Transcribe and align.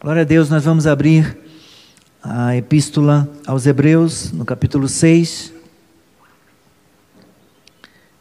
Glória 0.00 0.22
a 0.22 0.24
Deus, 0.24 0.50
nós 0.50 0.64
vamos 0.64 0.86
abrir 0.86 1.38
a 2.22 2.54
epístola 2.56 3.30
aos 3.46 3.64
Hebreus, 3.64 4.32
no 4.32 4.44
capítulo 4.44 4.86
6. 4.86 5.52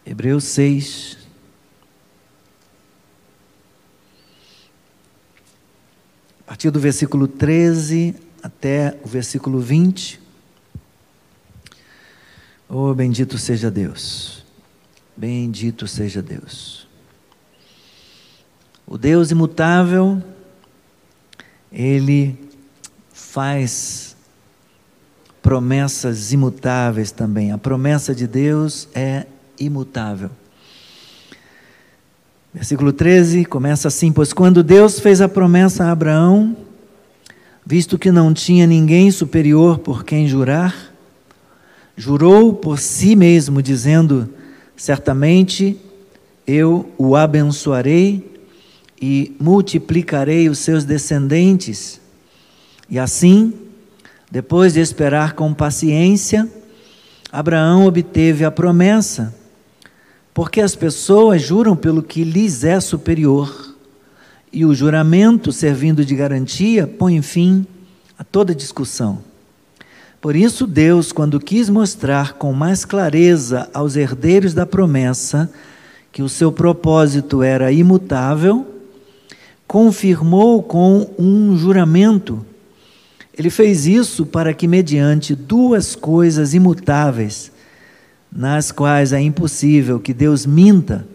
Hebreus 0.05 0.46
6. 0.46 1.17
A 6.41 6.44
partir 6.46 6.70
do 6.70 6.79
versículo 6.79 7.28
13 7.28 8.15
até 8.42 8.97
o 9.03 9.08
versículo 9.08 9.60
20. 9.60 10.21
Oh, 12.69 12.94
bendito 12.94 13.37
seja 13.37 13.69
Deus. 13.69 14.46
Bendito 15.17 15.85
seja 15.85 16.21
Deus. 16.21 16.88
O 18.85 18.98
Deus 18.98 19.31
imutável, 19.31 20.21
Ele 21.73 22.38
faz 23.12 24.16
promessas 25.41 26.32
imutáveis 26.32 27.12
também. 27.12 27.52
A 27.52 27.58
promessa 27.58 28.13
de 28.13 28.27
Deus 28.27 28.88
é 28.94 29.26
imutável. 29.59 30.30
Versículo 32.54 32.94
13 32.94 33.46
começa 33.46 33.88
assim: 33.88 34.12
Pois 34.12 34.32
quando 34.32 34.63
Deus 34.63 34.99
fez 34.99 35.20
a 35.20 35.27
promessa 35.27 35.86
a 35.86 35.91
Abraão, 35.91 36.55
visto 37.66 37.98
que 37.98 38.12
não 38.12 38.34
tinha 38.34 38.68
ninguém 38.68 39.10
superior 39.10 39.80
por 39.80 40.04
quem 40.04 40.27
jurar, 40.27 40.94
jurou 41.98 42.54
por 42.54 42.77
si 42.77 43.16
mesmo, 43.16 43.62
dizendo: 43.62 44.30
Certamente 44.76 45.76
eu 46.46 46.91
o 46.98 47.16
abençoarei 47.16 48.33
e 49.05 49.35
multiplicarei 49.38 50.48
os 50.48 50.59
seus 50.59 50.85
descendentes. 50.85 51.99
E 52.89 52.98
assim, 52.98 53.52
depois 54.31 54.76
de 54.76 54.79
esperar 54.79 55.34
com 55.34 55.54
paciência, 55.54 56.49
Abraão 57.29 57.85
obteve 57.85 58.45
a 58.45 58.49
promessa, 58.49 59.35
porque 60.34 60.62
as 60.62 60.73
pessoas 60.73 61.41
juram 61.41 61.76
pelo 61.76 62.01
que 62.01 62.23
lhes 62.23 62.63
é 62.63 62.79
superior, 62.79 63.76
e 64.53 64.63
o 64.63 64.73
juramento, 64.73 65.51
servindo 65.51 66.05
de 66.05 66.15
garantia, 66.15 66.88
põe 66.88 67.21
fim 67.21 67.67
a 68.17 68.23
toda 68.23 68.55
discussão. 68.55 69.19
Por 70.21 70.33
isso, 70.33 70.65
Deus, 70.65 71.11
quando 71.11 71.41
quis 71.41 71.67
mostrar 71.69 72.35
com 72.35 72.53
mais 72.53 72.85
clareza 72.85 73.69
aos 73.73 73.97
herdeiros 73.97 74.53
da 74.53 74.65
promessa 74.65 75.51
que 76.09 76.23
o 76.23 76.29
seu 76.29 76.53
propósito 76.53 77.43
era 77.43 77.69
imutável, 77.69 78.72
confirmou 79.73 80.61
com 80.61 81.09
um 81.17 81.57
juramento. 81.57 82.45
Ele 83.35 83.49
fez 83.49 83.88
isso 83.88 84.23
para 84.23 84.53
que, 84.53 84.67
mediante 84.67 85.33
duas 85.33 85.95
coisas 85.95 86.53
imutáveis, 86.53 87.52
nas 88.31 88.71
quais 88.71 89.11
é 89.11 89.19
impossível 89.19 89.99
que 89.99 90.13
Deus 90.13 90.45
minta, 90.45 91.07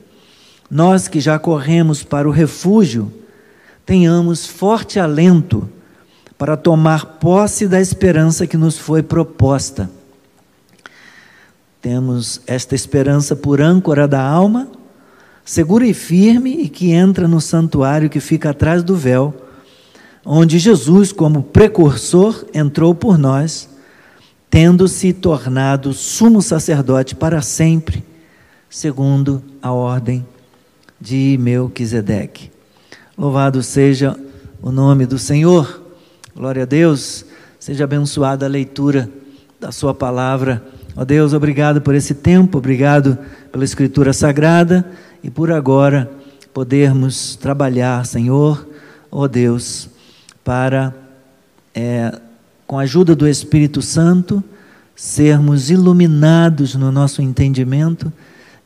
nós 0.69 1.07
que 1.07 1.21
já 1.21 1.39
corremos 1.39 2.03
para 2.03 2.29
o 2.29 2.33
refúgio, 2.33 3.13
tenhamos 3.87 4.45
forte 4.45 4.99
alento 4.99 5.71
para 6.37 6.57
tomar 6.57 7.07
posse 7.21 7.69
da 7.69 7.81
esperança 7.81 8.45
que 8.45 8.57
nos 8.57 8.77
foi 8.77 9.05
proposta. 9.05 9.89
Temos 11.81 12.41
esta 12.45 12.75
esperança 12.75 13.37
por 13.37 13.61
âncora 13.61 14.09
da 14.09 14.21
alma 14.21 14.67
segura 15.49 15.87
e 15.87 15.95
firme 15.95 16.65
e 16.65 16.69
que 16.69 16.93
entra 16.93 17.27
no 17.27 17.41
santuário 17.41 18.11
que 18.11 18.21
fica 18.21 18.51
atrás 18.51 18.83
do 18.83 18.95
véu, 18.95 19.35
onde 20.23 20.59
Jesus, 20.59 21.11
como 21.11 21.43
precursor, 21.43 22.45
entrou 22.53 22.95
por 22.95 23.17
nós, 23.17 23.67
tendo 24.51 24.87
se 24.87 25.11
tornado 25.11 25.95
sumo 25.95 26.43
sacerdote 26.43 27.15
para 27.15 27.41
sempre, 27.41 28.05
segundo 28.69 29.43
a 29.63 29.73
ordem 29.73 30.27
de 31.01 31.39
Melquisedeque. 31.41 32.51
Louvado 33.17 33.63
seja 33.63 34.15
o 34.61 34.71
nome 34.71 35.07
do 35.07 35.19
Senhor. 35.19 35.83
Glória 36.37 36.65
a 36.65 36.67
Deus. 36.67 37.25
Seja 37.59 37.85
abençoada 37.85 38.45
a 38.45 38.51
leitura 38.51 39.09
da 39.59 39.73
sua 39.73 39.95
palavra. 39.95 40.63
Ó 40.95 41.07
Deus, 41.07 41.33
obrigado 41.33 41.81
por 41.81 41.95
esse 41.95 42.13
tempo, 42.13 42.59
obrigado 42.59 43.17
pela 43.51 43.65
escritura 43.65 44.13
sagrada 44.13 44.85
e 45.23 45.31
por 45.31 45.51
agora 45.51 46.11
podermos 46.53 47.37
trabalhar, 47.37 48.05
Senhor, 48.07 48.67
ó 49.11 49.23
oh 49.23 49.29
Deus, 49.29 49.89
para, 50.45 50.95
é, 51.75 52.19
com 52.67 52.79
a 52.79 52.83
ajuda 52.83 53.15
do 53.15 53.29
Espírito 53.29 53.81
Santo, 53.83 54.43
sermos 54.97 55.71
iluminados 55.71 56.75
no 56.75 56.91
nosso 56.91 57.23
entendimento, 57.23 58.13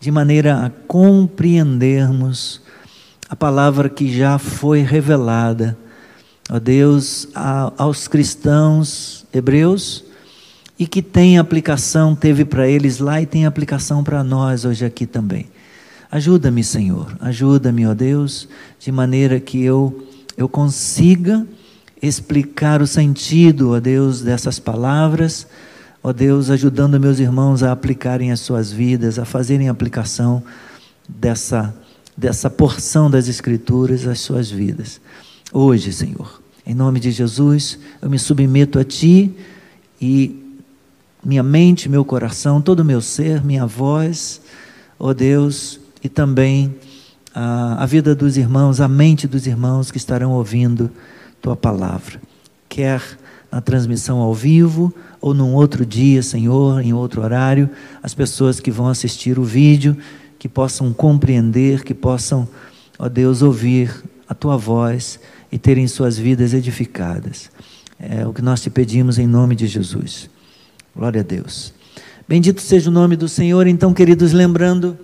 de 0.01 0.11
maneira 0.11 0.67
a 0.67 0.71
compreendermos 0.87 2.63
a 3.29 3.37
palavra 3.37 3.89
que 3.89 4.13
já 4.17 4.39
foi 4.39 4.81
revelada, 4.81 5.77
ó 6.51 6.59
Deus, 6.59 7.29
a, 7.35 7.73
aos 7.77 8.09
cristãos 8.09 9.25
hebreus 9.33 10.05
e 10.79 10.87
que 10.87 11.01
tem 11.01 11.39
aplicação, 11.39 12.15
teve 12.15 12.45
para 12.45 12.69
eles 12.69 12.99
lá 12.99 13.21
e 13.21 13.27
tem 13.27 13.47
aplicação 13.47 14.03
para 14.03 14.25
nós 14.25 14.65
hoje 14.65 14.85
aqui 14.85 15.07
também. 15.07 15.47
Ajuda-me, 16.13 16.63
Senhor, 16.63 17.17
ajuda-me, 17.21 17.87
ó 17.87 17.95
Deus, 17.95 18.47
de 18.79 18.93
maneira 18.93 19.41
que 19.41 19.65
eu, 19.65 20.07
eu 20.37 20.47
consiga 20.47 21.47
explicar 22.03 22.83
o 22.83 22.87
sentido, 22.87 23.71
ó 23.71 23.81
Deus, 23.81 24.21
dessas 24.21 24.59
palavras, 24.59 25.47
ó 26.03 26.13
Deus, 26.13 26.51
ajudando 26.51 27.01
meus 27.01 27.19
irmãos 27.19 27.63
a 27.63 27.73
aplicarem 27.73 28.31
as 28.31 28.41
suas 28.41 28.71
vidas, 28.71 29.19
a 29.19 29.25
fazerem 29.25 29.71
aplicação 29.71 30.43
dessa, 31.09 31.75
dessa 32.15 32.51
porção 32.51 33.11
das 33.11 33.27
Escrituras 33.27 34.07
às 34.07 34.21
suas 34.21 34.51
vidas. 34.51 35.01
Hoje, 35.51 35.95
Senhor, 35.95 36.43
em 36.67 36.75
nome 36.75 37.01
de 37.01 37.11
Jesus, 37.11 37.79
eu 38.03 38.11
me 38.11 38.19
submeto 38.19 38.79
a 38.79 38.85
Ti 38.85 39.35
e 39.99 40.59
minha 41.25 41.43
mente, 41.43 41.89
meu 41.89 42.05
coração, 42.05 42.61
todo 42.61 42.81
o 42.81 42.85
meu 42.85 43.01
ser, 43.01 43.43
minha 43.43 43.65
voz, 43.65 44.43
ó 44.99 45.15
Deus, 45.15 45.81
e 46.03 46.09
também 46.09 46.75
a, 47.35 47.83
a 47.83 47.87
vida 47.87 48.15
dos 48.15 48.37
irmãos, 48.37 48.81
a 48.81 48.89
mente 48.89 49.27
dos 49.27 49.47
irmãos 49.47 49.91
que 49.91 49.97
estarão 49.97 50.33
ouvindo 50.33 50.91
tua 51.41 51.57
palavra. 51.57 52.21
Quer 52.69 53.03
na 53.51 53.61
transmissão 53.61 54.19
ao 54.19 54.35
vivo 54.35 54.95
ou 55.21 55.35
num 55.35 55.55
outro 55.55 55.85
dia, 55.85 56.23
Senhor, 56.23 56.81
em 56.81 56.93
outro 56.93 57.23
horário, 57.23 57.69
as 58.03 58.15
pessoas 58.15 58.59
que 58.59 58.71
vão 58.71 58.89
assistir 58.89 59.39
o 59.39 59.45
vídeo, 59.45 59.97
que 60.39 60.49
possam 60.49 60.93
compreender, 60.93 61.85
que 61.85 61.95
possam, 61.95 62.49
ó 62.99 63.09
Deus, 63.09 63.43
ouvir 63.43 64.03
a 64.29 64.35
tua 64.35 64.57
voz 64.57 65.21
e 65.51 65.59
terem 65.59 65.87
suas 65.87 66.19
vidas 66.19 66.55
edificadas. 66.55 67.51
É 68.01 68.27
o 68.27 68.33
que 68.33 68.43
nós 68.43 68.61
te 68.61 68.71
pedimos 68.71 69.19
em 69.19 69.27
nome 69.27 69.55
de 69.55 69.67
Jesus. 69.67 70.29
Glória 70.97 71.21
a 71.21 71.25
Deus. 71.25 71.73
Bendito 72.27 72.61
seja 72.61 72.91
o 72.91 72.93
nome 72.93 73.15
do 73.15 73.29
Senhor. 73.29 73.67
Então, 73.67 73.93
queridos, 73.93 74.33
lembrando 74.33 74.99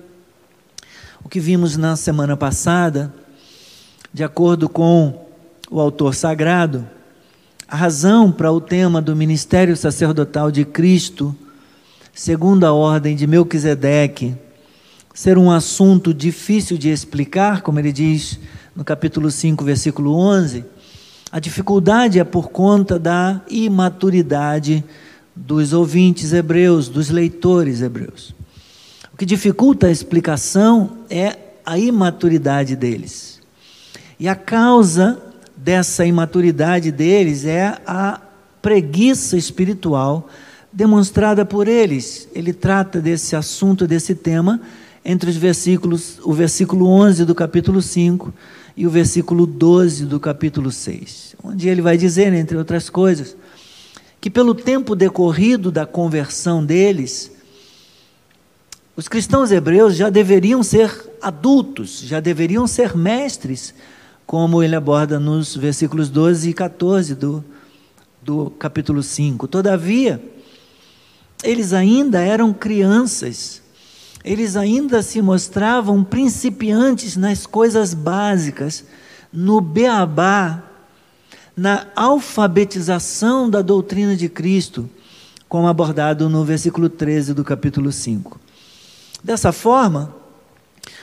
o 1.25 1.29
que 1.29 1.41
vimos 1.41 1.77
na 1.77 1.97
semana 1.97 2.37
passada, 2.37 3.12
de 4.12 4.25
acordo 4.25 4.69
com 4.69 5.27
o 5.71 5.81
autor 5.81 6.15
sagrado, 6.15 6.87
a 7.67 7.77
razão 7.77 8.33
para 8.33 8.51
o 8.51 8.61
tema 8.61 9.03
do 9.03 9.15
ministério 9.15 9.77
sacerdotal 9.77 10.51
de 10.51 10.65
Cristo, 10.65 11.37
segundo 12.15 12.65
a 12.65 12.73
ordem 12.73 13.15
de 13.15 13.27
Melquisedeque, 13.27 14.34
ser 15.12 15.37
um 15.37 15.51
assunto 15.51 16.15
difícil 16.15 16.79
de 16.79 16.89
explicar, 16.89 17.61
como 17.62 17.79
ele 17.79 17.93
diz 17.93 18.39
no 18.75 18.85
capítulo 18.85 19.31
5, 19.31 19.65
versículo 19.65 20.15
11, 20.15 20.65
a 21.31 21.39
dificuldade 21.39 22.19
é 22.19 22.25
por 22.25 22.49
conta 22.49 22.99
da 22.99 23.43
imaturidade 23.50 24.82
dos 25.37 25.73
ouvintes 25.73 26.32
hebreus, 26.32 26.88
dos 26.88 27.11
leitores 27.11 27.82
hebreus. 27.82 28.38
Que 29.19 29.26
dificulta 29.26 29.88
a 29.88 29.91
explicação 29.91 30.99
é 31.11 31.37
a 31.67 31.76
imaturidade 31.76 32.76
deles. 32.76 33.41
E 34.19 34.29
a 34.29 34.37
causa 34.37 35.20
dessa 35.56 36.06
imaturidade 36.06 36.93
deles 36.93 37.44
é 37.44 37.76
a 37.85 38.20
preguiça 38.62 39.37
espiritual 39.37 40.29
demonstrada 40.73 41.44
por 41.44 41.67
eles. 41.67 42.29
Ele 42.32 42.53
trata 42.53 43.00
desse 43.00 43.35
assunto, 43.35 43.88
desse 43.88 44.15
tema, 44.15 44.61
entre 45.05 45.29
os 45.29 45.37
versículos, 45.37 46.21
o 46.23 46.32
versículo 46.32 46.87
11 46.87 47.25
do 47.25 47.35
capítulo 47.35 47.82
5 47.82 48.32
e 48.76 48.87
o 48.87 48.91
versículo 48.91 49.47
12 49.47 50.05
do 50.05 50.21
capítulo 50.21 50.71
6, 50.71 51.35
onde 51.43 51.69
ele 51.69 51.82
vai 51.82 51.97
dizer, 51.97 52.32
entre 52.32 52.56
outras 52.56 52.88
coisas, 52.88 53.37
que 54.21 54.31
pelo 54.31 54.55
tempo 54.55 54.94
decorrido 54.94 55.73
da 55.73 55.85
conversão 55.85 56.64
deles, 56.64 57.32
os 58.99 59.06
cristãos 59.06 59.53
hebreus 59.53 59.95
já 59.95 60.11
deveriam 60.11 60.61
ser 60.61 60.93
adultos, 61.23 62.00
já 62.00 62.19
deveriam 62.19 62.67
ser 62.67 62.97
mestres, 62.97 63.73
como 64.27 64.61
ele 64.61 64.75
aborda 64.75 65.21
nos 65.21 65.55
versículos 65.55 66.11
12 66.11 66.50
e 66.50 66.53
14 66.53 67.15
do, 67.15 67.45
do 68.21 68.50
capítulo 68.50 69.00
5. 69.00 69.47
Todavia, 69.47 70.21
eles 71.45 71.73
ainda 71.73 72.21
eram 72.21 72.53
crianças, 72.53 73.62
eles 74.25 74.56
ainda 74.56 75.00
se 75.00 75.23
mostravam 75.23 76.03
principiantes 76.03 77.17
nas 77.17 77.47
coisas 77.47 77.95
básicas, 77.95 78.85
no 79.33 79.61
beabá, 79.61 80.61
na 81.56 81.87
alfabetização 81.95 83.49
da 83.49 83.62
doutrina 83.62 84.17
de 84.17 84.29
Cristo, 84.29 84.91
como 85.49 85.69
abordado 85.69 86.29
no 86.29 86.45
versículo 86.45 86.89
13 86.89 87.33
do 87.33 87.45
capítulo 87.45 87.93
5. 87.93 88.38
Dessa 89.23 89.53
forma, 89.53 90.15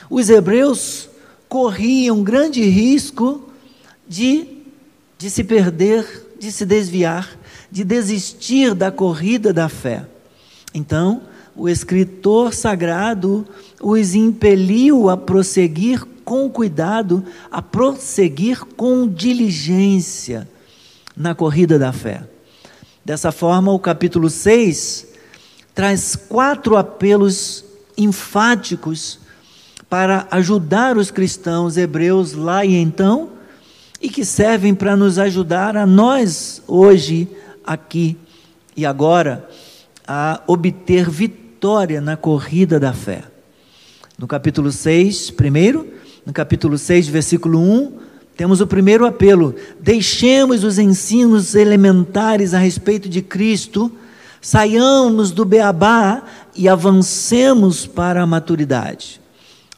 os 0.08 0.30
hebreus 0.30 1.08
corriam 1.48 2.22
grande 2.22 2.62
risco 2.62 3.50
de, 4.08 4.46
de 5.18 5.30
se 5.30 5.44
perder, 5.44 6.26
de 6.38 6.50
se 6.50 6.64
desviar, 6.64 7.38
de 7.70 7.84
desistir 7.84 8.74
da 8.74 8.90
corrida 8.90 9.52
da 9.52 9.68
fé. 9.68 10.06
Então, 10.72 11.22
o 11.54 11.68
escritor 11.68 12.52
sagrado 12.52 13.46
os 13.80 14.14
impeliu 14.14 15.08
a 15.08 15.16
prosseguir 15.16 16.04
com 16.24 16.50
cuidado, 16.50 17.24
a 17.50 17.62
prosseguir 17.62 18.64
com 18.76 19.08
diligência 19.08 20.48
na 21.16 21.34
corrida 21.34 21.78
da 21.78 21.92
fé. 21.92 22.24
Dessa 23.04 23.30
forma, 23.30 23.72
o 23.72 23.78
capítulo 23.78 24.28
6 24.28 25.06
traz 25.74 26.16
quatro 26.16 26.76
apelos 26.76 27.64
enfáticos 27.96 29.18
para 29.88 30.26
ajudar 30.30 30.96
os 30.96 31.10
cristãos 31.10 31.76
hebreus 31.76 32.32
lá 32.32 32.64
e 32.64 32.74
então, 32.74 33.30
e 34.00 34.08
que 34.08 34.24
servem 34.24 34.74
para 34.74 34.96
nos 34.96 35.18
ajudar 35.18 35.76
a 35.76 35.86
nós, 35.86 36.62
hoje, 36.66 37.28
aqui 37.64 38.16
e 38.76 38.84
agora, 38.84 39.48
a 40.06 40.42
obter 40.46 41.08
vitória 41.08 42.00
na 42.00 42.16
corrida 42.16 42.78
da 42.78 42.92
fé. 42.92 43.22
No 44.18 44.26
capítulo 44.26 44.70
6, 44.70 45.30
primeiro, 45.30 45.86
no 46.24 46.32
capítulo 46.32 46.76
6, 46.76 47.08
versículo 47.08 47.58
1, 47.60 47.92
temos 48.36 48.60
o 48.60 48.66
primeiro 48.66 49.06
apelo: 49.06 49.54
deixemos 49.80 50.62
os 50.62 50.78
ensinos 50.78 51.54
elementares 51.54 52.52
a 52.52 52.58
respeito 52.58 53.08
de 53.08 53.22
Cristo, 53.22 53.90
saiamos 54.46 55.32
do 55.32 55.44
beabá 55.44 56.22
e 56.54 56.68
avancemos 56.68 57.84
para 57.84 58.22
a 58.22 58.26
maturidade. 58.26 59.20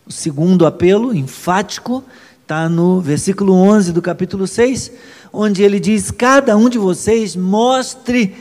O 0.06 0.12
segundo 0.12 0.66
apelo, 0.66 1.14
enfático, 1.14 2.04
está 2.42 2.68
no 2.68 3.00
versículo 3.00 3.54
11 3.54 3.92
do 3.92 4.02
capítulo 4.02 4.46
6, 4.46 4.92
onde 5.32 5.62
ele 5.62 5.80
diz: 5.80 6.10
Cada 6.10 6.54
um 6.54 6.68
de 6.68 6.76
vocês 6.76 7.34
mostre 7.34 8.36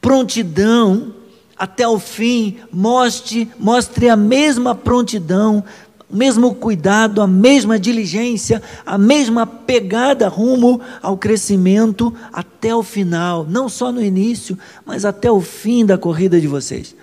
prontidão 0.00 1.14
até 1.56 1.86
o 1.86 2.00
fim, 2.00 2.56
mostre, 2.72 3.48
mostre 3.56 4.08
a 4.08 4.16
mesma 4.16 4.74
prontidão, 4.74 5.62
o 6.12 6.16
mesmo 6.16 6.54
cuidado, 6.54 7.22
a 7.22 7.26
mesma 7.26 7.78
diligência, 7.78 8.62
a 8.84 8.98
mesma 8.98 9.46
pegada 9.46 10.28
rumo 10.28 10.78
ao 11.00 11.16
crescimento 11.16 12.12
até 12.30 12.74
o 12.74 12.82
final, 12.82 13.46
não 13.48 13.66
só 13.66 13.90
no 13.90 14.02
início, 14.02 14.58
mas 14.84 15.06
até 15.06 15.30
o 15.30 15.40
fim 15.40 15.86
da 15.86 15.96
corrida 15.96 16.38
de 16.38 16.46
vocês. 16.46 16.94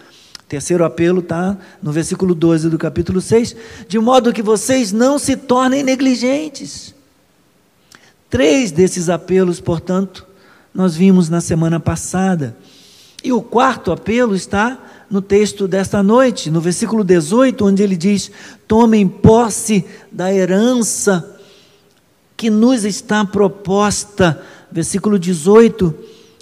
Terceiro 0.47 0.85
apelo 0.85 1.21
está 1.21 1.57
no 1.81 1.91
versículo 1.91 2.35
12 2.35 2.69
do 2.69 2.77
capítulo 2.77 3.19
6, 3.19 3.56
de 3.88 3.97
modo 3.97 4.31
que 4.31 4.44
vocês 4.44 4.91
não 4.91 5.17
se 5.17 5.35
tornem 5.35 5.81
negligentes. 5.81 6.94
Três 8.29 8.71
desses 8.71 9.09
apelos, 9.09 9.59
portanto, 9.59 10.27
nós 10.71 10.95
vimos 10.95 11.29
na 11.29 11.41
semana 11.41 11.79
passada. 11.79 12.56
E 13.23 13.33
o 13.33 13.41
quarto 13.41 13.91
apelo 13.91 14.35
está 14.35 14.77
no 15.09 15.21
texto 15.21 15.67
desta 15.67 16.03
noite, 16.03 16.51
no 16.51 16.61
versículo 16.61 17.03
18, 17.03 17.65
onde 17.65 17.81
ele 17.81 17.95
diz: 17.97 18.31
Tomem 18.67 19.07
posse 19.07 19.85
da 20.11 20.33
herança 20.33 21.38
que 22.38 22.50
nos 22.50 22.85
está 22.85 23.25
proposta. 23.25 24.41
Versículo 24.71 25.17
18 25.17 25.94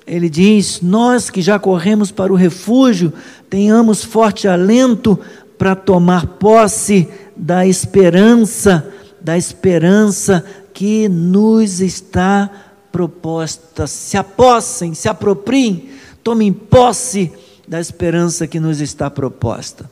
ele 0.06 0.30
diz: 0.30 0.81
Nós 0.81 1.30
que 1.30 1.42
já 1.42 1.58
corremos 1.58 2.12
para 2.12 2.31
o 2.31 2.36
refúgio, 2.36 3.14
tenhamos 3.50 4.04
forte 4.04 4.48
alento 4.48 5.19
para 5.58 5.75
tomar 5.75 6.28
posse 6.28 7.08
da 7.36 7.66
esperança, 7.66 8.86
da 9.19 9.38
esperança 9.38 10.46
que 10.74 11.10
nos 11.10 11.81
está 11.81 12.50
proposta. 12.92 13.88
Se 13.88 14.18
apossem, 14.18 14.94
se 14.94 15.10
apropriem, 15.10 15.90
tomem 16.24 16.54
posse 16.54 17.31
da 17.68 17.80
esperança 17.80 18.48
que 18.48 18.60
nos 18.60 18.80
está 18.80 19.10
proposta. 19.10 19.90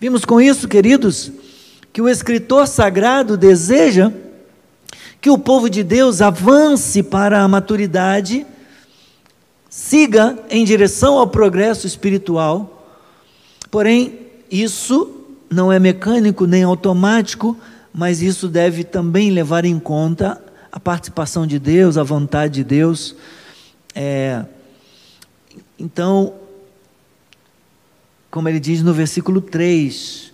Vimos 0.00 0.24
com 0.24 0.40
isso, 0.40 0.66
queridos, 0.66 1.30
que 1.92 2.00
o 2.00 2.08
escritor 2.08 2.66
sagrado 2.66 3.36
deseja 3.36 4.10
que 5.20 5.30
o 5.30 5.38
povo 5.38 5.70
de 5.70 5.84
Deus 5.84 6.20
avance 6.20 7.02
para 7.02 7.42
a 7.42 7.48
maturidade 7.48 8.44
siga 9.70 10.36
em 10.50 10.64
direção 10.64 11.18
ao 11.18 11.28
progresso 11.28 11.86
espiritual, 11.86 12.88
porém, 13.70 14.18
isso 14.50 15.22
não 15.48 15.70
é 15.70 15.78
mecânico 15.78 16.46
nem 16.46 16.62
automático, 16.62 17.56
mas 17.94 18.20
isso 18.20 18.48
deve 18.48 18.84
também 18.84 19.30
levar 19.30 19.64
em 19.64 19.78
conta 19.78 20.42
a 20.70 20.80
participação 20.80 21.46
de 21.46 21.58
Deus, 21.58 21.96
a 21.96 22.02
vontade 22.02 22.54
de 22.54 22.64
Deus. 22.64 23.14
É, 23.94 24.44
então, 25.78 26.34
como 28.32 28.48
ele 28.48 28.58
diz 28.58 28.82
no 28.82 28.94
versículo 28.94 29.42
3 29.42 30.32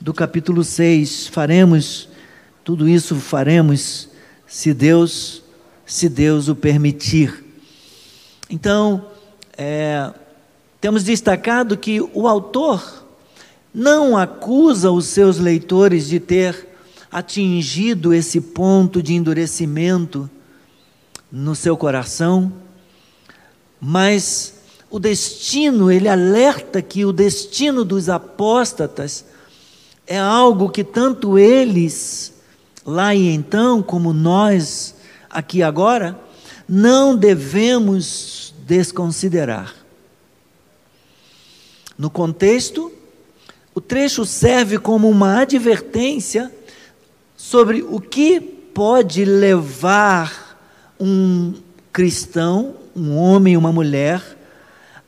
do 0.00 0.12
capítulo 0.12 0.64
6, 0.64 1.28
faremos, 1.28 2.08
tudo 2.64 2.88
isso 2.88 3.14
faremos 3.14 4.08
se 4.48 4.74
Deus, 4.74 5.44
se 5.86 6.08
Deus 6.08 6.48
o 6.48 6.56
permitir. 6.56 7.44
Então, 8.50 9.06
é, 9.56 10.12
temos 10.80 11.04
destacado 11.04 11.76
que 11.76 12.00
o 12.00 12.26
autor 12.26 13.06
não 13.72 14.16
acusa 14.16 14.90
os 14.90 15.04
seus 15.04 15.38
leitores 15.38 16.08
de 16.08 16.18
ter 16.18 16.68
atingido 17.12 18.12
esse 18.12 18.40
ponto 18.40 19.00
de 19.00 19.14
endurecimento 19.14 20.28
no 21.30 21.54
seu 21.54 21.76
coração, 21.76 22.52
mas 23.80 24.55
o 24.90 24.98
destino, 24.98 25.90
ele 25.90 26.08
alerta 26.08 26.80
que 26.80 27.04
o 27.04 27.12
destino 27.12 27.84
dos 27.84 28.08
apóstatas 28.08 29.24
é 30.06 30.18
algo 30.18 30.70
que 30.70 30.84
tanto 30.84 31.38
eles, 31.38 32.32
lá 32.84 33.14
e 33.14 33.28
então, 33.28 33.82
como 33.82 34.12
nós, 34.12 34.94
aqui 35.28 35.62
agora, 35.62 36.18
não 36.68 37.16
devemos 37.16 38.54
desconsiderar. 38.64 39.74
No 41.98 42.10
contexto, 42.10 42.92
o 43.74 43.80
trecho 43.80 44.24
serve 44.24 44.78
como 44.78 45.08
uma 45.08 45.40
advertência 45.40 46.52
sobre 47.36 47.82
o 47.82 48.00
que 48.00 48.40
pode 48.40 49.24
levar 49.24 50.58
um 51.00 51.54
cristão, 51.92 52.74
um 52.94 53.16
homem, 53.16 53.56
uma 53.56 53.72
mulher, 53.72 54.35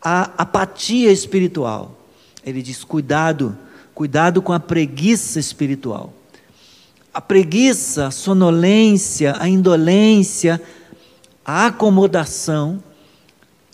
à 0.03 0.31
apatia 0.39 1.11
espiritual. 1.11 1.99
Ele 2.45 2.63
diz: 2.63 2.85
cuidado, 2.85 3.57
cuidado 3.95 4.41
com 4.41 4.53
a 4.53 4.61
preguiça 4.61 5.39
espiritual. 5.39 6.13
A 7.13 7.21
preguiça, 7.21 8.07
a 8.07 8.11
sonolência, 8.11 9.35
a 9.39 9.49
indolência, 9.49 10.61
a 11.45 11.67
acomodação 11.67 12.83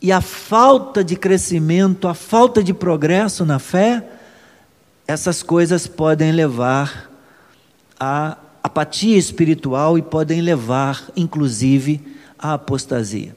e 0.01 0.13
a 0.13 0.21
falta 0.21 1.03
de 1.03 1.17
crescimento, 1.17 2.07
a 2.07 2.15
falta 2.15 2.63
de 2.63 2.73
progresso 2.73 3.45
na 3.45 3.59
fé, 3.59 4.07
essas 5.07 5.43
coisas 5.43 5.87
podem 5.87 6.33
levar 6.33 7.11
à 7.99 8.37
apatia 8.63 9.17
espiritual 9.17 9.99
e 9.99 10.03
podem 10.03 10.41
levar, 10.41 11.05
inclusive, 11.17 12.01
à 12.39 12.55
apostasia. 12.55 13.37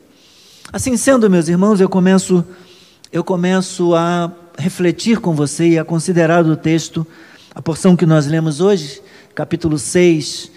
Assim 0.71 0.95
sendo, 0.97 1.29
meus 1.29 1.47
irmãos, 1.47 1.81
eu 1.81 1.89
começo 1.89 2.45
eu 3.11 3.23
começo 3.23 3.95
a 3.95 4.31
refletir 4.57 5.19
com 5.19 5.33
você 5.33 5.69
e 5.69 5.79
a 5.79 5.85
considerar 5.85 6.45
o 6.45 6.57
texto, 6.57 7.05
a 7.53 7.61
porção 7.61 7.95
que 7.95 8.05
nós 8.05 8.27
lemos 8.27 8.59
hoje, 8.59 9.01
capítulo 9.33 9.77
6 9.79 10.51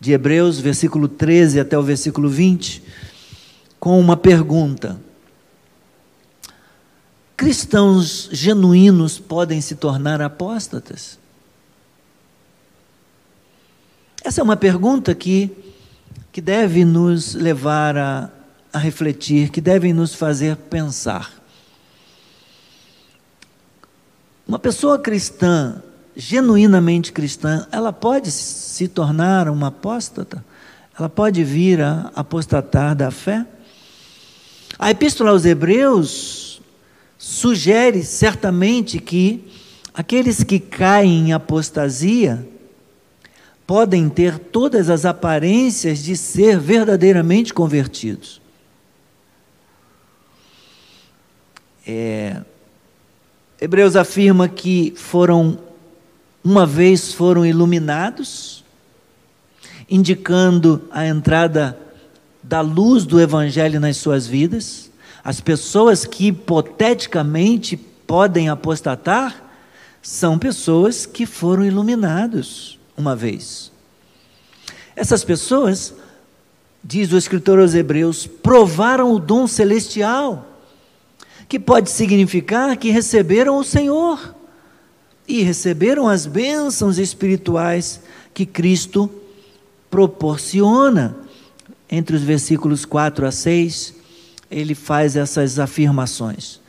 de 0.00 0.12
Hebreus, 0.12 0.58
versículo 0.58 1.08
13 1.08 1.60
até 1.60 1.78
o 1.78 1.82
versículo 1.82 2.28
20 2.28 2.82
com 3.84 4.00
uma 4.00 4.16
pergunta: 4.16 4.98
Cristãos 7.36 8.30
genuínos 8.32 9.18
podem 9.18 9.60
se 9.60 9.74
tornar 9.74 10.22
apóstatas? 10.22 11.18
Essa 14.24 14.40
é 14.40 14.42
uma 14.42 14.56
pergunta 14.56 15.14
que, 15.14 15.50
que 16.32 16.40
deve 16.40 16.82
nos 16.82 17.34
levar 17.34 17.94
a, 17.98 18.30
a 18.72 18.78
refletir, 18.78 19.50
que 19.50 19.60
deve 19.60 19.92
nos 19.92 20.14
fazer 20.14 20.56
pensar. 20.56 21.43
Uma 24.46 24.58
pessoa 24.58 24.98
cristã, 24.98 25.82
genuinamente 26.14 27.12
cristã, 27.12 27.66
ela 27.72 27.92
pode 27.92 28.30
se 28.30 28.86
tornar 28.86 29.48
uma 29.48 29.68
apóstata? 29.68 30.44
Ela 30.98 31.08
pode 31.08 31.42
vir 31.42 31.80
a 31.80 32.12
apostatar 32.14 32.94
da 32.94 33.10
fé? 33.10 33.46
A 34.78 34.90
Epístola 34.90 35.30
aos 35.30 35.46
Hebreus 35.46 36.60
sugere 37.16 38.02
certamente 38.04 38.98
que 38.98 39.50
aqueles 39.94 40.42
que 40.44 40.60
caem 40.60 41.28
em 41.28 41.32
apostasia 41.32 42.46
podem 43.66 44.10
ter 44.10 44.38
todas 44.38 44.90
as 44.90 45.06
aparências 45.06 46.00
de 46.00 46.16
ser 46.18 46.58
verdadeiramente 46.60 47.54
convertidos. 47.54 48.42
É, 51.86 52.42
Hebreus 53.64 53.96
afirma 53.96 54.46
que 54.46 54.92
foram, 54.94 55.58
uma 56.44 56.66
vez 56.66 57.14
foram 57.14 57.46
iluminados, 57.46 58.62
indicando 59.88 60.82
a 60.90 61.06
entrada 61.06 61.78
da 62.42 62.60
luz 62.60 63.06
do 63.06 63.18
Evangelho 63.18 63.80
nas 63.80 63.96
suas 63.96 64.26
vidas. 64.26 64.90
As 65.24 65.40
pessoas 65.40 66.04
que 66.04 66.26
hipoteticamente 66.26 67.74
podem 67.74 68.50
apostatar 68.50 69.42
são 70.02 70.38
pessoas 70.38 71.06
que 71.06 71.24
foram 71.24 71.64
iluminados 71.64 72.78
uma 72.94 73.16
vez. 73.16 73.72
Essas 74.94 75.24
pessoas, 75.24 75.94
diz 76.84 77.10
o 77.12 77.16
escritor 77.16 77.58
aos 77.58 77.74
Hebreus, 77.74 78.26
provaram 78.26 79.14
o 79.14 79.18
dom 79.18 79.46
celestial, 79.46 80.53
que 81.48 81.58
pode 81.58 81.90
significar 81.90 82.76
que 82.76 82.90
receberam 82.90 83.58
o 83.58 83.64
Senhor 83.64 84.34
e 85.26 85.42
receberam 85.42 86.08
as 86.08 86.26
bênçãos 86.26 86.98
espirituais 86.98 88.00
que 88.32 88.44
Cristo 88.44 89.10
proporciona 89.90 91.16
entre 91.88 92.16
os 92.16 92.22
versículos 92.22 92.84
4 92.84 93.26
a 93.26 93.30
6, 93.30 93.94
ele 94.50 94.74
faz 94.74 95.16
essas 95.16 95.58
afirmações. 95.58 96.60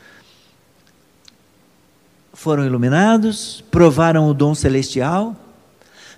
Foram 2.34 2.65
iluminados, 2.65 3.63
provaram 3.72 4.29
o 4.29 4.34
dom 4.34 4.53
celestial, 4.53 5.36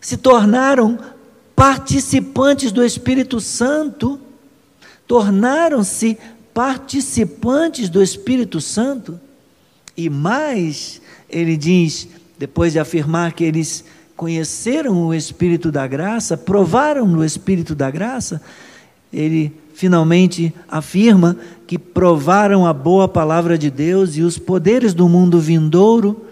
se 0.01 0.17
tornaram 0.17 0.99
participantes 1.55 2.71
do 2.71 2.83
Espírito 2.83 3.39
Santo, 3.39 4.19
tornaram-se 5.07 6.17
participantes 6.57 7.87
do 7.87 8.01
Espírito 8.01 8.59
Santo, 8.59 9.19
e 9.95 10.09
mais, 10.09 10.99
ele 11.29 11.55
diz, 11.55 12.07
depois 12.35 12.73
de 12.73 12.79
afirmar 12.79 13.33
que 13.33 13.43
eles 13.43 13.85
conheceram 14.15 15.05
o 15.05 15.13
Espírito 15.13 15.71
da 15.71 15.85
graça, 15.85 16.35
provaram 16.35 17.05
o 17.13 17.23
Espírito 17.23 17.75
da 17.75 17.91
graça, 17.91 18.41
ele 19.13 19.53
finalmente 19.75 20.51
afirma 20.67 21.37
que 21.67 21.77
provaram 21.77 22.65
a 22.65 22.73
boa 22.73 23.07
palavra 23.07 23.55
de 23.55 23.69
Deus 23.69 24.17
e 24.17 24.23
os 24.23 24.39
poderes 24.39 24.95
do 24.95 25.07
mundo 25.07 25.39
vindouro, 25.39 26.25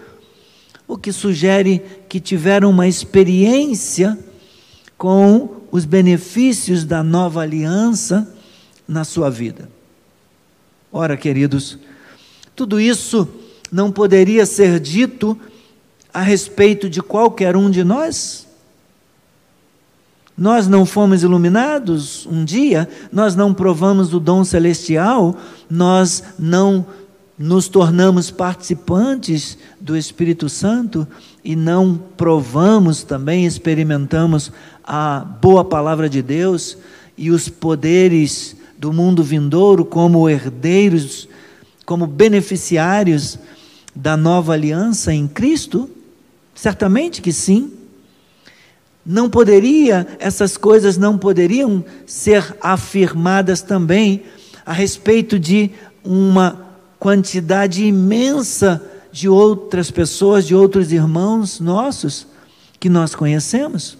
o 0.87 0.97
que 0.97 1.11
sugere 1.11 1.83
que 2.09 2.19
tiveram 2.19 2.71
uma 2.71 2.87
experiência 2.87 4.17
com 4.97 5.61
os 5.71 5.85
benefícios 5.85 6.83
da 6.83 7.03
nova 7.03 7.41
aliança 7.41 8.27
na 8.87 9.03
sua 9.03 9.29
vida. 9.29 9.74
Ora, 10.97 11.17
queridos, 11.17 11.77
tudo 12.55 12.79
isso 12.79 13.27
não 13.69 13.91
poderia 13.91 14.45
ser 14.45 14.79
dito 14.79 15.37
a 16.13 16.21
respeito 16.21 16.89
de 16.89 17.01
qualquer 17.01 17.57
um 17.57 17.69
de 17.69 17.83
nós? 17.83 18.47
Nós 20.37 20.69
não 20.69 20.85
fomos 20.85 21.21
iluminados 21.21 22.25
um 22.25 22.45
dia, 22.45 22.87
nós 23.11 23.35
não 23.35 23.53
provamos 23.53 24.13
o 24.13 24.21
dom 24.21 24.45
celestial, 24.45 25.35
nós 25.69 26.23
não 26.39 26.85
nos 27.37 27.67
tornamos 27.67 28.31
participantes 28.31 29.57
do 29.81 29.97
Espírito 29.97 30.47
Santo 30.47 31.05
e 31.43 31.57
não 31.57 31.97
provamos 32.15 33.03
também, 33.03 33.45
experimentamos 33.45 34.49
a 34.81 35.19
boa 35.19 35.65
palavra 35.65 36.07
de 36.07 36.21
Deus 36.21 36.77
e 37.17 37.31
os 37.31 37.49
poderes 37.49 38.54
do 38.77 38.91
mundo 38.91 39.23
vindouro 39.23 39.85
como 39.85 40.29
herdeiros, 40.29 41.27
como 41.85 42.07
beneficiários 42.07 43.37
da 43.95 44.17
nova 44.17 44.53
aliança 44.53 45.13
em 45.13 45.27
Cristo? 45.27 45.89
Certamente 46.53 47.21
que 47.21 47.31
sim. 47.31 47.71
Não 49.05 49.29
poderia, 49.29 50.07
essas 50.19 50.57
coisas 50.57 50.97
não 50.97 51.17
poderiam 51.17 51.85
ser 52.05 52.55
afirmadas 52.59 53.61
também 53.61 54.23
a 54.65 54.73
respeito 54.73 55.37
de 55.37 55.69
uma 56.03 56.65
quantidade 56.97 57.85
imensa 57.85 58.81
de 59.11 59.29
outras 59.29 59.91
pessoas, 59.91 60.45
de 60.45 60.55
outros 60.55 60.91
irmãos 60.91 61.59
nossos 61.59 62.25
que 62.79 62.89
nós 62.89 63.13
conhecemos. 63.13 63.97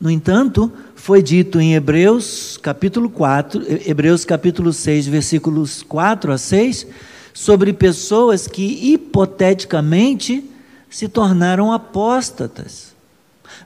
No 0.00 0.10
entanto, 0.10 0.72
foi 0.94 1.22
dito 1.22 1.60
em 1.60 1.74
Hebreus 1.74 2.58
capítulo 2.62 3.10
4, 3.10 3.62
Hebreus 3.86 4.24
capítulo 4.24 4.72
6, 4.72 5.06
versículos 5.06 5.82
4 5.82 6.32
a 6.32 6.38
6, 6.38 6.86
sobre 7.34 7.72
pessoas 7.72 8.46
que 8.46 8.92
hipoteticamente 8.92 10.42
se 10.88 11.06
tornaram 11.06 11.72
apóstatas 11.72 12.90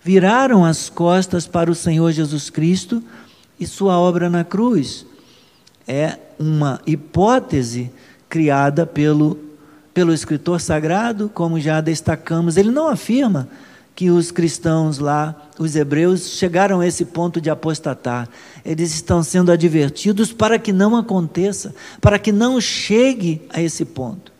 viraram 0.04 0.64
as 0.64 0.90
costas 0.90 1.46
para 1.46 1.70
o 1.70 1.74
Senhor 1.74 2.12
Jesus 2.12 2.50
Cristo 2.50 3.02
e 3.58 3.66
sua 3.66 3.98
obra 3.98 4.28
na 4.28 4.44
cruz. 4.44 5.06
É 5.88 6.18
uma 6.38 6.80
hipótese 6.86 7.90
criada 8.28 8.84
pelo, 8.84 9.38
pelo 9.94 10.12
escritor 10.12 10.60
sagrado, 10.60 11.30
como 11.32 11.58
já 11.58 11.80
destacamos. 11.80 12.58
Ele 12.58 12.70
não 12.70 12.88
afirma 12.88 13.48
que 13.94 14.10
os 14.10 14.30
cristãos 14.30 14.98
lá, 14.98 15.48
os 15.58 15.76
hebreus, 15.76 16.30
chegaram 16.30 16.80
a 16.80 16.86
esse 16.86 17.04
ponto 17.04 17.40
de 17.40 17.48
apostatar. 17.48 18.28
Eles 18.64 18.92
estão 18.92 19.22
sendo 19.22 19.52
advertidos 19.52 20.32
para 20.32 20.58
que 20.58 20.72
não 20.72 20.96
aconteça, 20.96 21.74
para 22.00 22.18
que 22.18 22.32
não 22.32 22.60
chegue 22.60 23.42
a 23.50 23.62
esse 23.62 23.84
ponto. 23.84 24.32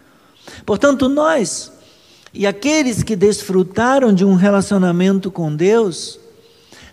Portanto, 0.67 1.09
nós, 1.09 1.73
e 2.33 2.47
aqueles 2.47 3.03
que 3.03 3.15
desfrutaram 3.15 4.13
de 4.13 4.25
um 4.25 4.35
relacionamento 4.35 5.31
com 5.31 5.55
Deus, 5.55 6.19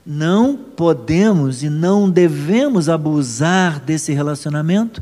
não 0.05 0.55
podemos 0.55 1.63
e 1.63 1.69
não 1.69 2.09
devemos 2.09 2.89
abusar 2.89 3.79
desse 3.79 4.13
relacionamento, 4.13 5.01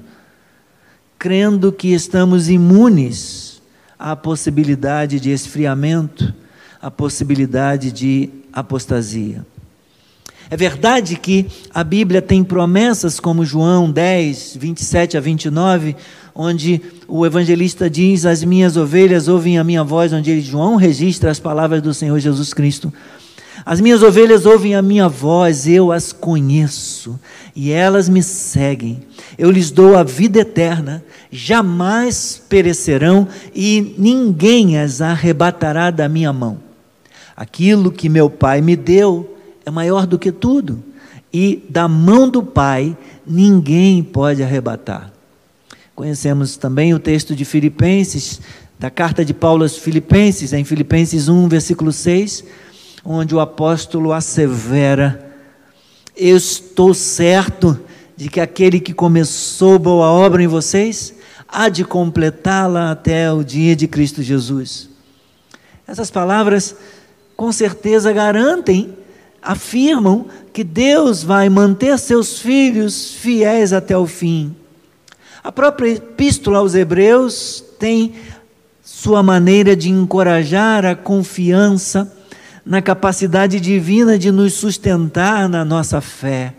crendo 1.17 1.71
que 1.71 1.93
estamos 1.93 2.49
imunes 2.49 3.61
à 3.97 4.15
possibilidade 4.15 5.19
de 5.19 5.29
esfriamento, 5.29 6.33
à 6.81 6.89
possibilidade 6.89 7.91
de 7.91 8.29
apostasia. 8.53 9.45
É 10.51 10.57
verdade 10.57 11.15
que 11.15 11.45
a 11.71 11.83
Bíblia 11.83 12.23
tem 12.23 12.43
promessas 12.43 13.19
como 13.19 13.45
João 13.45 13.91
10, 13.91 14.57
27 14.59 15.15
a 15.15 15.21
29, 15.21 15.95
onde 16.33 16.81
o 17.07 17.23
evangelista 17.23 17.87
diz: 17.87 18.25
As 18.25 18.43
minhas 18.43 18.75
ovelhas 18.75 19.27
ouvem 19.27 19.59
a 19.59 19.63
minha 19.63 19.83
voz, 19.83 20.11
onde 20.11 20.41
João 20.41 20.75
registra 20.75 21.29
as 21.29 21.39
palavras 21.39 21.83
do 21.83 21.93
Senhor 21.93 22.17
Jesus 22.17 22.51
Cristo. 22.51 22.91
As 23.63 23.79
minhas 23.79 24.01
ovelhas 24.01 24.47
ouvem 24.47 24.73
a 24.73 24.81
minha 24.81 25.07
voz, 25.07 25.67
eu 25.67 25.91
as 25.91 26.11
conheço, 26.11 27.19
e 27.55 27.71
elas 27.71 28.09
me 28.09 28.23
seguem. 28.23 29.03
Eu 29.37 29.51
lhes 29.51 29.69
dou 29.69 29.95
a 29.95 30.01
vida 30.01 30.39
eterna, 30.39 31.03
jamais 31.29 32.41
perecerão, 32.49 33.27
e 33.53 33.93
ninguém 33.99 34.79
as 34.79 35.01
arrebatará 35.01 35.91
da 35.91 36.09
minha 36.09 36.33
mão. 36.33 36.68
Aquilo 37.39 37.89
que 37.89 38.09
meu 38.09 38.29
Pai 38.29 38.59
me 38.59 38.75
deu 38.75 39.37
é 39.65 39.71
maior 39.71 40.05
do 40.05 40.19
que 40.19 40.29
tudo, 40.29 40.83
e 41.31 41.63
da 41.69 41.87
mão 41.87 42.27
do 42.27 42.43
Pai 42.43 42.97
ninguém 43.25 44.03
pode 44.03 44.43
arrebatar. 44.43 45.09
Conhecemos 45.95 46.57
também 46.57 46.93
o 46.93 46.99
texto 46.99 47.33
de 47.33 47.45
Filipenses, 47.45 48.41
da 48.77 48.89
carta 48.89 49.23
de 49.23 49.33
Paulo 49.33 49.63
aos 49.63 49.77
Filipenses, 49.77 50.51
em 50.51 50.65
Filipenses 50.65 51.29
1, 51.29 51.47
versículo 51.47 51.93
6, 51.93 52.43
onde 53.05 53.33
o 53.33 53.39
apóstolo 53.39 54.11
assevera: 54.11 55.33
estou 56.13 56.93
certo 56.93 57.79
de 58.17 58.27
que 58.27 58.41
aquele 58.41 58.81
que 58.81 58.93
começou 58.93 59.79
boa 59.79 60.07
obra 60.07 60.43
em 60.43 60.47
vocês 60.47 61.13
há 61.47 61.69
de 61.69 61.85
completá-la 61.85 62.91
até 62.91 63.31
o 63.31 63.45
dia 63.45 63.77
de 63.77 63.87
Cristo 63.87 64.21
Jesus. 64.21 64.89
Essas 65.87 66.11
palavras, 66.11 66.75
com 67.39 67.53
certeza, 67.53 68.11
garantem 68.11 68.97
afirmam 69.41 70.25
que 70.51 70.61
Deus 70.61 71.23
vai 71.23 71.47
manter 71.47 71.97
seus 71.97 72.39
filhos 72.39 73.13
fiéis 73.13 73.71
até 73.71 73.97
o 73.97 74.05
fim. 74.05 74.53
A 75.41 75.49
própria 75.49 75.91
Epístola 75.91 76.59
aos 76.59 76.75
Hebreus 76.75 77.63
tem 77.79 78.15
sua 78.83 79.23
maneira 79.23 79.73
de 79.73 79.89
encorajar 79.89 80.85
a 80.85 80.97
confiança 80.97 82.13
na 82.65 82.81
capacidade 82.81 83.57
divina 83.61 84.19
de 84.19 84.33
nos 84.33 84.55
sustentar 84.55 85.47
na 85.47 85.63
nossa 85.63 86.01
fé. 86.01 86.53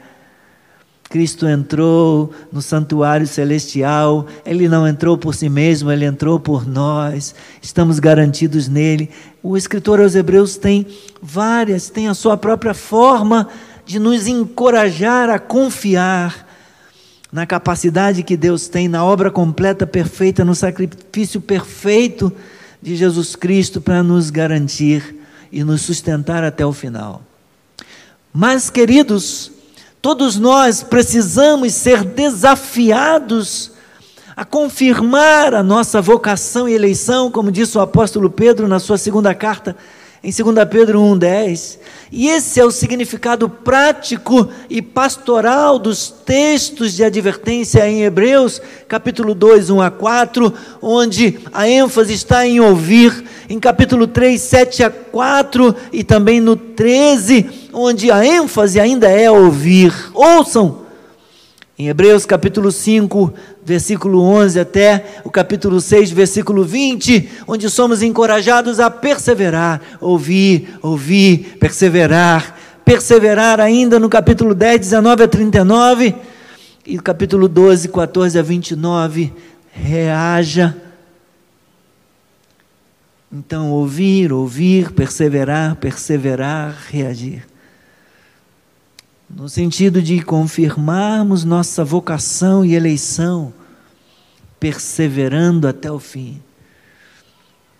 Cristo 1.11 1.45
entrou 1.45 2.31
no 2.53 2.63
santuário 2.63 3.27
celestial, 3.27 4.29
ele 4.47 4.69
não 4.69 4.87
entrou 4.87 5.19
por 5.19 5.35
si 5.35 5.49
mesmo, 5.49 5.91
ele 5.91 6.05
entrou 6.05 6.39
por 6.39 6.65
nós, 6.65 7.35
estamos 7.61 7.99
garantidos 7.99 8.69
nele. 8.69 9.11
O 9.43 9.57
escritor 9.57 10.01
aos 10.01 10.15
Hebreus 10.15 10.57
tem 10.57 10.87
várias, 11.21 11.91
tem 11.91 12.07
a 12.07 12.15
sua 12.15 12.37
própria 12.37 12.75
forma 12.75 13.49
de 13.85 13.99
nos 13.99 14.29
encorajar 14.29 15.29
a 15.29 15.41
confiar 15.41 16.47
na 17.33 17.45
capacidade 17.45 18.23
que 18.23 18.37
Deus 18.37 18.69
tem, 18.69 18.87
na 18.87 19.05
obra 19.05 19.33
completa, 19.33 19.85
perfeita, 19.85 20.45
no 20.45 20.55
sacrifício 20.55 21.41
perfeito 21.41 22.33
de 22.81 22.95
Jesus 22.95 23.35
Cristo 23.35 23.81
para 23.81 24.01
nos 24.01 24.31
garantir 24.31 25.17
e 25.51 25.65
nos 25.65 25.83
sustentar 25.83 26.45
até 26.45 26.65
o 26.65 26.73
final. 26.73 27.21
Mas, 28.33 28.71
queridos, 28.71 29.51
todos 30.03 30.39
nós 30.39 30.83
precisamos 30.83 31.75
ser 31.75 32.05
desafiados 32.05 33.73
a 34.35 34.45
confirmar 34.45 35.55
a 35.55 35.63
nossa 35.63 36.01
vocação 36.01 36.69
e 36.69 36.73
eleição, 36.73 37.31
como 37.31 37.53
disse 37.53 37.77
o 37.77 37.81
apóstolo 37.81 38.31
Pedro 38.31 38.67
na 38.67 38.79
sua 38.79 38.97
segunda 38.97 39.35
carta, 39.35 39.77
em 40.25 40.31
2 40.33 40.69
Pedro 40.71 41.01
1,10. 41.01 41.79
E 42.11 42.29
esse 42.29 42.59
é 42.59 42.65
o 42.65 42.71
significado 42.71 43.49
prático 43.49 44.49
e 44.71 44.81
pastoral 44.81 45.79
dos 45.79 46.09
textos 46.09 46.95
de 46.95 47.05
advertência 47.05 47.87
em 47.87 48.03
Hebreus, 48.03 48.63
capítulo 48.89 49.35
2, 49.35 49.69
1 49.69 49.83
a 49.83 49.91
4, 49.91 50.55
onde 50.81 51.39
a 51.53 51.69
ênfase 51.69 52.15
está 52.15 52.47
em 52.47 52.61
ouvir, 52.61 53.25
em 53.49 53.61
capítulo 53.61 54.07
3, 54.07 54.41
7 54.41 54.85
a 54.85 54.91
4 54.91 55.75
e 55.93 56.03
também 56.03 56.41
no 56.41 56.57
13, 56.57 57.60
onde 57.73 58.11
a 58.11 58.25
ênfase 58.25 58.81
ainda 58.81 59.09
é 59.09 59.31
ouvir. 59.31 59.93
Ouçam! 60.15 60.81
Em 61.79 61.89
Hebreus 61.89 62.27
capítulo 62.27 62.71
5, 62.71 63.33
versículo 63.65 64.21
11 64.21 64.61
até 64.61 65.21
o 65.25 65.31
capítulo 65.31 65.81
6, 65.81 66.11
versículo 66.11 66.63
20, 66.63 67.31
onde 67.47 67.71
somos 67.71 68.03
encorajados 68.03 68.79
a 68.79 68.91
perseverar, 68.91 69.81
ouvir, 69.99 70.77
ouvir, 70.83 71.57
perseverar, 71.59 72.55
perseverar 72.85 73.61
ainda 73.61 73.99
no 73.99 74.11
capítulo 74.11 74.55
10, 74.55 74.81
19 74.81 75.23
a 75.23 75.29
39, 75.29 76.15
e 76.85 76.97
no 76.97 77.03
capítulo 77.03 77.49
12, 77.49 77.89
14 77.89 78.39
a 78.39 78.43
29, 78.43 79.33
reaja. 79.73 80.77
Então, 83.33 83.71
ouvir, 83.71 84.35
ouvir, 84.35 84.93
perseverar, 84.93 85.77
perseverar, 85.77 86.77
reagir 86.91 87.50
no 89.35 89.49
sentido 89.49 90.03
de 90.03 90.21
confirmarmos 90.23 91.45
nossa 91.45 91.85
vocação 91.85 92.65
e 92.65 92.75
eleição, 92.75 93.53
perseverando 94.59 95.69
até 95.69 95.91
o 95.91 96.01
fim. 96.01 96.43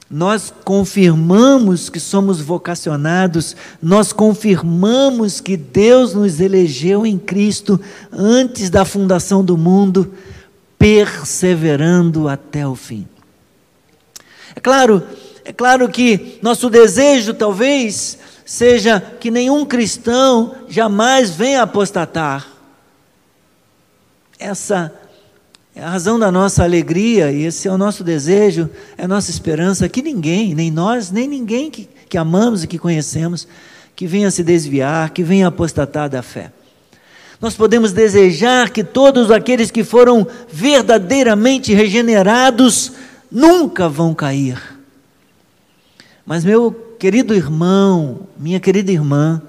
Nós 0.09 0.53
confirmamos 0.65 1.89
que 1.89 2.01
somos 2.01 2.41
vocacionados, 2.41 3.57
nós 3.83 4.13
confirmamos 4.13 5.41
que 5.41 5.57
Deus 5.57 6.15
nos 6.15 6.41
elegeu 6.41 7.05
em 7.05 7.19
Cristo 7.19 7.81
antes 8.13 8.71
da 8.71 8.85
fundação 8.85 9.45
do 9.45 9.57
mundo, 9.57 10.13
perseverando 10.79 12.29
até 12.29 12.67
o 12.67 12.75
fim. 12.75 13.07
É 14.55 14.61
claro, 14.61 15.03
é 15.45 15.53
claro 15.53 15.89
que 15.89 16.39
nosso 16.43 16.71
desejo 16.71 17.35
talvez 17.35 18.19
seja 18.51 19.01
que 19.21 19.31
nenhum 19.31 19.65
cristão 19.65 20.57
jamais 20.69 21.31
venha 21.31 21.63
apostatar. 21.63 22.49
Essa 24.41 24.93
é 25.73 25.81
a 25.81 25.89
razão 25.89 26.19
da 26.19 26.33
nossa 26.33 26.65
alegria, 26.65 27.31
e 27.31 27.45
esse 27.45 27.69
é 27.69 27.71
o 27.71 27.79
nosso 27.79 28.03
desejo, 28.03 28.69
é 28.99 29.05
a 29.05 29.09
nossa 29.09 29.31
esperança, 29.31 29.89
que 29.89 30.03
ninguém, 30.03 30.53
nem 30.53 30.69
nós, 30.69 31.13
nem 31.13 31.29
ninguém 31.29 31.71
que, 31.71 31.89
que 32.09 32.19
amamos 32.19 32.65
e 32.65 32.67
que 32.67 32.77
conhecemos, 32.77 33.47
que 33.95 34.09
venha 34.09 34.33
se 34.33 34.43
desviar, 34.43 35.11
que 35.11 35.23
venha 35.23 35.47
apostatar 35.47 36.11
da 36.11 36.21
fé. 36.21 36.51
Nós 37.41 37.55
podemos 37.55 37.93
desejar 37.93 38.71
que 38.71 38.83
todos 38.83 39.31
aqueles 39.31 39.71
que 39.71 39.85
foram 39.85 40.27
verdadeiramente 40.51 41.73
regenerados 41.73 42.95
nunca 43.31 43.89
vão 43.89 44.13
cair. 44.13 44.61
Mas, 46.27 46.45
meu 46.45 46.90
querido 47.01 47.35
irmão, 47.35 48.29
minha 48.37 48.61
querida 48.61 48.93
irmã, 48.93 49.41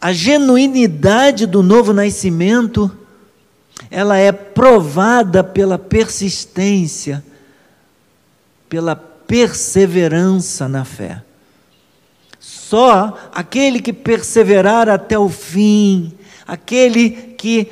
a 0.00 0.14
genuinidade 0.14 1.44
do 1.44 1.62
novo 1.62 1.92
nascimento, 1.92 2.90
ela 3.90 4.16
é 4.16 4.32
provada 4.32 5.44
pela 5.44 5.76
persistência, 5.78 7.22
pela 8.66 8.96
perseverança 8.96 10.70
na 10.70 10.82
fé. 10.86 11.22
Só 12.38 13.28
aquele 13.30 13.80
que 13.80 13.92
perseverar 13.92 14.88
até 14.88 15.18
o 15.18 15.28
fim, 15.28 16.14
aquele 16.46 17.10
que 17.36 17.68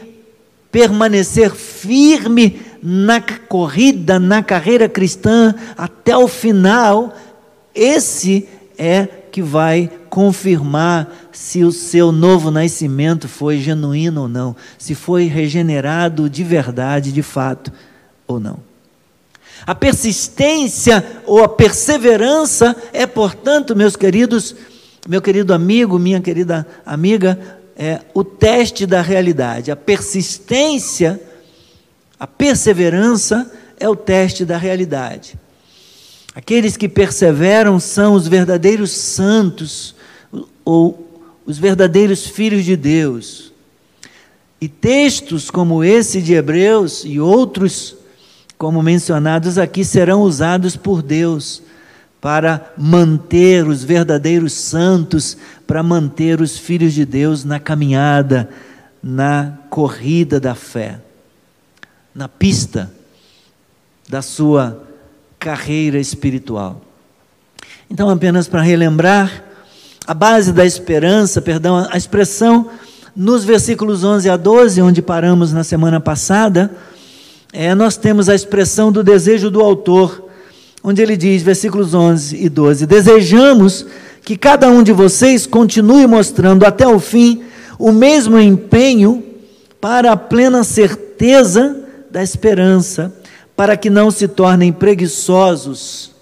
permanecer 0.71 1.55
firme 1.55 2.61
na 2.83 3.23
corrida, 3.23 4.18
na 4.18 4.42
carreira 4.42 4.87
cristã 4.87 5.55
até 5.79 6.14
o 6.14 6.29
final, 6.29 7.16
esse 7.75 8.47
é 8.79 9.07
que 9.31 9.43
vai 9.43 9.91
confirmar 10.09 11.12
se 11.33 11.64
o 11.64 11.73
seu 11.73 12.12
novo 12.12 12.51
nascimento 12.51 13.29
foi 13.29 13.59
genuíno 13.59 14.23
ou 14.23 14.29
não, 14.29 14.57
se 14.79 14.95
foi 14.95 15.25
regenerado 15.25 16.31
de 16.31 16.45
verdade, 16.45 17.12
de 17.12 17.23
fato 17.23 17.73
ou 18.27 18.38
não. 18.38 18.61
A 19.67 19.75
persistência 19.75 21.05
ou 21.27 21.43
a 21.43 21.49
perseverança 21.49 22.77
é, 22.93 23.07
portanto, 23.07 23.75
meus 23.75 23.97
queridos, 23.97 24.55
meu 25.07 25.21
querido 25.21 25.53
amigo, 25.53 25.99
minha 25.99 26.21
querida 26.21 26.67
amiga, 26.87 27.38
é 27.77 28.01
o 28.14 28.25
teste 28.25 28.87
da 28.87 29.03
realidade. 29.03 29.71
A 29.71 29.77
persistência, 29.77 31.21
a 32.19 32.27
perseverança 32.27 33.51
é 33.79 33.88
o 33.88 33.97
teste 33.97 34.45
da 34.45 34.57
realidade. 34.57 35.38
Aqueles 36.38 36.77
que 36.77 36.88
perseveram 36.88 37.81
são 37.81 38.14
os 38.14 38.29
verdadeiros 38.29 38.92
santos, 38.92 39.92
ou 40.64 41.20
os 41.44 41.59
verdadeiros 41.59 42.29
filhos 42.29 42.64
de 42.64 42.77
Deus. 42.77 43.53
E 44.61 44.68
textos 44.68 45.51
como 45.51 45.83
esse 45.83 46.22
de 46.22 46.35
Hebreus 46.35 47.03
e 47.05 47.18
outros, 47.18 47.96
como 48.57 48.81
mencionados 48.85 49.59
aqui, 49.59 49.85
serão 49.85 50.22
usados 50.22 50.77
por 50.77 51.03
Deus 51.03 51.61
para 52.20 52.72
manter 52.79 53.66
os 53.66 53.83
verdadeiros 53.83 54.53
santos, 54.53 55.37
para 55.66 55.83
manter 55.83 56.40
os 56.40 56.57
filhos 56.57 56.94
de 56.94 57.05
Deus 57.05 57.42
na 57.42 57.59
caminhada, 57.59 58.48
na 59.03 59.59
corrida 59.70 60.38
da 60.38 60.55
fé, 60.55 61.01
na 62.14 62.29
pista 62.29 62.94
da 64.09 64.22
sua 64.22 64.88
carreira 65.38 65.98
espiritual. 65.98 66.81
Então, 67.90 68.11
apenas 68.11 68.48
para 68.48 68.61
relembrar, 68.61 69.44
a 70.07 70.14
base 70.14 70.53
da 70.53 70.64
esperança, 70.64 71.40
perdão, 71.40 71.87
a 71.90 71.96
expressão 71.96 72.68
nos 73.14 73.44
versículos 73.44 74.05
11 74.05 74.31
a 74.31 74.37
12, 74.37 74.81
onde 74.81 75.03
paramos 75.03 75.53
na 75.53 75.62
semana 75.62 76.01
passada, 76.01 76.70
é, 77.53 77.74
nós 77.74 77.96
temos 77.96 78.29
a 78.29 78.35
expressão 78.35 78.92
do 78.92 79.03
desejo 79.03 79.51
do 79.51 79.61
autor, 79.61 80.29
onde 80.83 81.03
ele 81.03 81.16
diz, 81.16 81.42
versículos 81.42 81.94
11 81.94 82.37
e 82.37 82.48
12: 82.48 82.87
Desejamos 82.87 83.87
que 84.22 84.37
cada 84.37 84.68
um 84.68 84.83
de 84.83 84.92
vocês 84.92 85.46
continue 85.46 86.07
mostrando 86.07 86.64
até 86.64 86.87
o 86.87 86.98
fim 86.98 87.42
o 87.79 87.92
mesmo 87.92 88.38
empenho 88.38 89.24
para 89.81 90.12
a 90.12 90.16
plena 90.16 90.64
certeza 90.64 91.85
da 92.11 92.22
esperança 92.22 93.17
para 93.59 93.77
que 93.77 93.90
não 93.90 94.09
se 94.09 94.29
tornem 94.29 94.73
preguiçosos, 94.73 96.12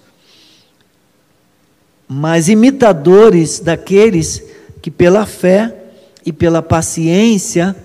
mas 2.07 2.49
imitadores 2.49 3.59
daqueles 3.59 4.43
que 4.81 4.89
pela 4.89 5.23
fé 5.23 5.71
e 6.25 6.33
pela 6.33 6.63
paciência 6.63 7.75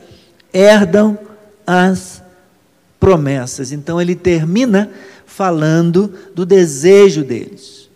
herdam 0.54 1.18
as 1.66 2.22
promessas. 2.98 3.72
Então 3.72 4.00
ele 4.00 4.14
termina 4.14 4.90
falando 5.26 6.14
do 6.34 6.46
desejo 6.46 7.22
deles. 7.22 7.90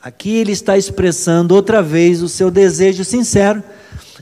Aqui 0.00 0.36
ele 0.36 0.52
está 0.52 0.78
expressando 0.78 1.56
outra 1.56 1.82
vez 1.82 2.22
o 2.22 2.28
seu 2.28 2.52
desejo 2.52 3.04
sincero 3.04 3.64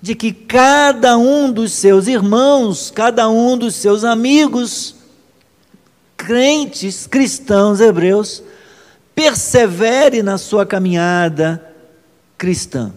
de 0.00 0.14
que 0.14 0.32
cada 0.32 1.18
um 1.18 1.52
dos 1.52 1.74
seus 1.74 2.06
irmãos, 2.06 2.90
cada 2.90 3.28
um 3.28 3.58
dos 3.58 3.74
seus 3.74 4.04
amigos, 4.04 4.95
crentes, 6.16 7.06
cristãos, 7.06 7.80
hebreus, 7.80 8.42
persevere 9.14 10.22
na 10.22 10.38
sua 10.38 10.66
caminhada 10.66 11.62
cristã. 12.36 12.92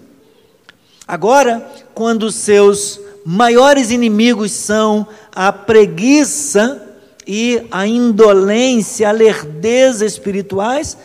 Agora, 1.08 1.68
quando 1.94 2.32
seus 2.32 3.00
maiores 3.26 3.92
inimigos 3.92 4.52
são 4.52 5.08
a 5.34 5.52
preguiça 5.52 6.86
e 7.26 7.62
a 7.72 7.86
indolência, 7.86 9.10
a 9.10 9.12
lerdeza 9.12 10.06
espirituais, 10.06 10.98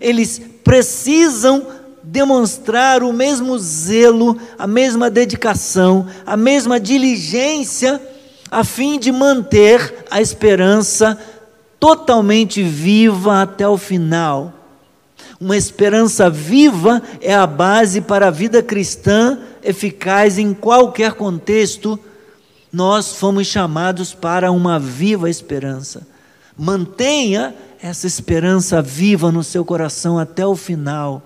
eles 0.00 0.40
precisam 0.62 1.66
demonstrar 2.02 3.02
o 3.02 3.12
mesmo 3.12 3.58
zelo, 3.58 4.38
a 4.58 4.66
mesma 4.66 5.10
dedicação, 5.10 6.06
a 6.24 6.36
mesma 6.36 6.80
diligência, 6.80 8.00
a 8.50 8.64
fim 8.64 8.98
de 8.98 9.12
manter 9.12 10.06
a 10.10 10.20
esperança 10.20 11.18
totalmente 11.80 12.62
viva 12.62 13.40
até 13.40 13.66
o 13.66 13.78
final. 13.78 14.52
Uma 15.40 15.56
esperança 15.56 16.28
viva 16.28 17.02
é 17.22 17.34
a 17.34 17.46
base 17.46 18.02
para 18.02 18.28
a 18.28 18.30
vida 18.30 18.62
cristã 18.62 19.38
eficaz 19.62 20.38
em 20.38 20.52
qualquer 20.52 21.14
contexto. 21.14 21.98
Nós 22.70 23.14
fomos 23.14 23.46
chamados 23.46 24.12
para 24.12 24.52
uma 24.52 24.78
viva 24.78 25.30
esperança. 25.30 26.06
Mantenha 26.56 27.54
essa 27.82 28.06
esperança 28.06 28.82
viva 28.82 29.32
no 29.32 29.42
seu 29.42 29.64
coração 29.64 30.18
até 30.18 30.46
o 30.46 30.54
final. 30.54 31.22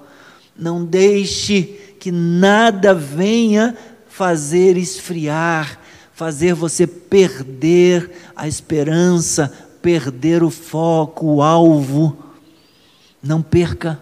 Não 0.56 0.84
deixe 0.84 1.62
que 1.98 2.12
nada 2.12 2.94
venha 2.94 3.76
fazer 4.08 4.76
esfriar, 4.76 5.80
fazer 6.12 6.54
você 6.54 6.86
perder 6.86 8.08
a 8.36 8.46
esperança, 8.46 9.52
perder 9.84 10.42
o 10.42 10.48
foco, 10.48 11.26
o 11.26 11.42
alvo. 11.42 12.16
Não 13.22 13.42
perca. 13.42 14.00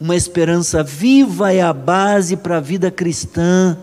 Uma 0.00 0.16
esperança 0.16 0.82
viva 0.82 1.54
é 1.54 1.62
a 1.62 1.72
base 1.72 2.36
para 2.36 2.56
a 2.56 2.60
vida 2.60 2.90
cristã, 2.90 3.78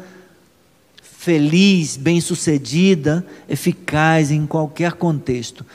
feliz, 1.01 1.95
bem-sucedida, 1.95 3.25
eficaz 3.47 4.31
em 4.31 4.45
qualquer 4.45 4.91
contexto. 4.93 5.65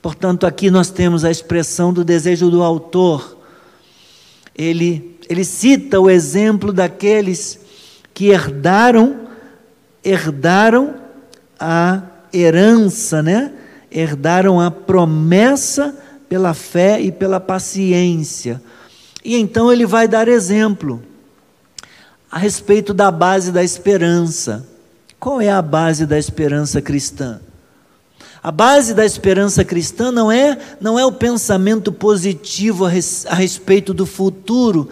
Portanto, 0.00 0.46
aqui 0.46 0.70
nós 0.70 0.88
temos 0.88 1.22
a 1.22 1.30
expressão 1.30 1.92
do 1.92 2.02
desejo 2.02 2.50
do 2.50 2.62
autor. 2.62 3.36
Ele, 4.56 5.18
ele 5.28 5.44
cita 5.44 6.00
o 6.00 6.08
exemplo 6.08 6.72
daqueles 6.72 7.60
que 8.14 8.30
herdaram, 8.30 9.28
herdaram 10.02 10.94
a 11.60 12.02
herança, 12.32 13.22
né? 13.22 13.52
Herdaram 13.94 14.60
a 14.60 14.70
promessa 14.70 15.96
pela 16.28 16.52
fé 16.52 17.00
e 17.00 17.12
pela 17.12 17.38
paciência. 17.38 18.60
E 19.24 19.36
então 19.36 19.72
ele 19.72 19.86
vai 19.86 20.08
dar 20.08 20.26
exemplo 20.26 21.00
a 22.30 22.38
respeito 22.38 22.92
da 22.92 23.10
base 23.10 23.52
da 23.52 23.62
esperança. 23.62 24.66
Qual 25.20 25.40
é 25.40 25.48
a 25.48 25.62
base 25.62 26.04
da 26.04 26.18
esperança 26.18 26.82
cristã? 26.82 27.40
A 28.42 28.50
base 28.50 28.92
da 28.92 29.06
esperança 29.06 29.64
cristã 29.64 30.10
não 30.10 30.30
é, 30.30 30.58
não 30.80 30.98
é 30.98 31.06
o 31.06 31.12
pensamento 31.12 31.90
positivo 31.90 32.84
a, 32.84 32.90
res, 32.90 33.24
a 33.26 33.34
respeito 33.34 33.94
do 33.94 34.04
futuro, 34.04 34.90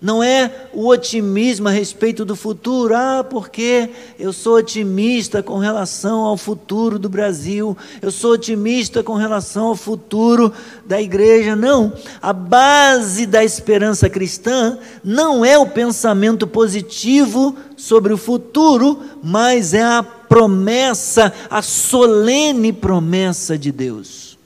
não 0.00 0.22
é 0.22 0.50
o 0.72 0.86
otimismo 0.88 1.68
a 1.68 1.70
respeito 1.70 2.24
do 2.24 2.34
futuro, 2.34 2.94
ah, 2.96 3.22
porque 3.22 3.90
eu 4.18 4.32
sou 4.32 4.56
otimista 4.56 5.42
com 5.42 5.58
relação 5.58 6.20
ao 6.20 6.38
futuro 6.38 6.98
do 6.98 7.06
Brasil, 7.06 7.76
eu 8.00 8.10
sou 8.10 8.32
otimista 8.32 9.02
com 9.02 9.12
relação 9.14 9.66
ao 9.66 9.76
futuro 9.76 10.50
da 10.86 11.02
igreja. 11.02 11.54
Não, 11.54 11.92
a 12.22 12.32
base 12.32 13.26
da 13.26 13.44
esperança 13.44 14.08
cristã 14.08 14.78
não 15.04 15.44
é 15.44 15.58
o 15.58 15.66
pensamento 15.66 16.46
positivo 16.46 17.54
sobre 17.76 18.14
o 18.14 18.16
futuro, 18.16 19.02
mas 19.22 19.74
é 19.74 19.82
a 19.82 20.02
promessa, 20.02 21.30
a 21.50 21.60
solene 21.60 22.72
promessa 22.72 23.58
de 23.58 23.70
Deus. 23.70 24.38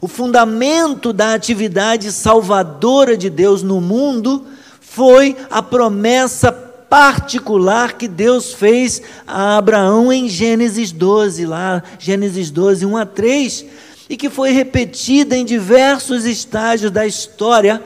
O 0.00 0.08
fundamento 0.08 1.12
da 1.12 1.32
atividade 1.32 2.10
salvadora 2.10 3.16
de 3.16 3.30
Deus 3.30 3.62
no 3.62 3.80
mundo 3.80 4.44
foi 4.94 5.36
a 5.50 5.60
promessa 5.60 6.52
particular 6.52 7.94
que 7.94 8.06
Deus 8.06 8.52
fez 8.52 9.02
a 9.26 9.56
Abraão 9.56 10.12
em 10.12 10.28
Gênesis 10.28 10.92
12, 10.92 11.44
lá, 11.46 11.82
Gênesis 11.98 12.48
12, 12.52 12.86
1 12.86 12.96
a 12.96 13.04
3, 13.04 13.66
e 14.08 14.16
que 14.16 14.30
foi 14.30 14.52
repetida 14.52 15.36
em 15.36 15.44
diversos 15.44 16.24
estágios 16.24 16.92
da 16.92 17.04
história 17.04 17.82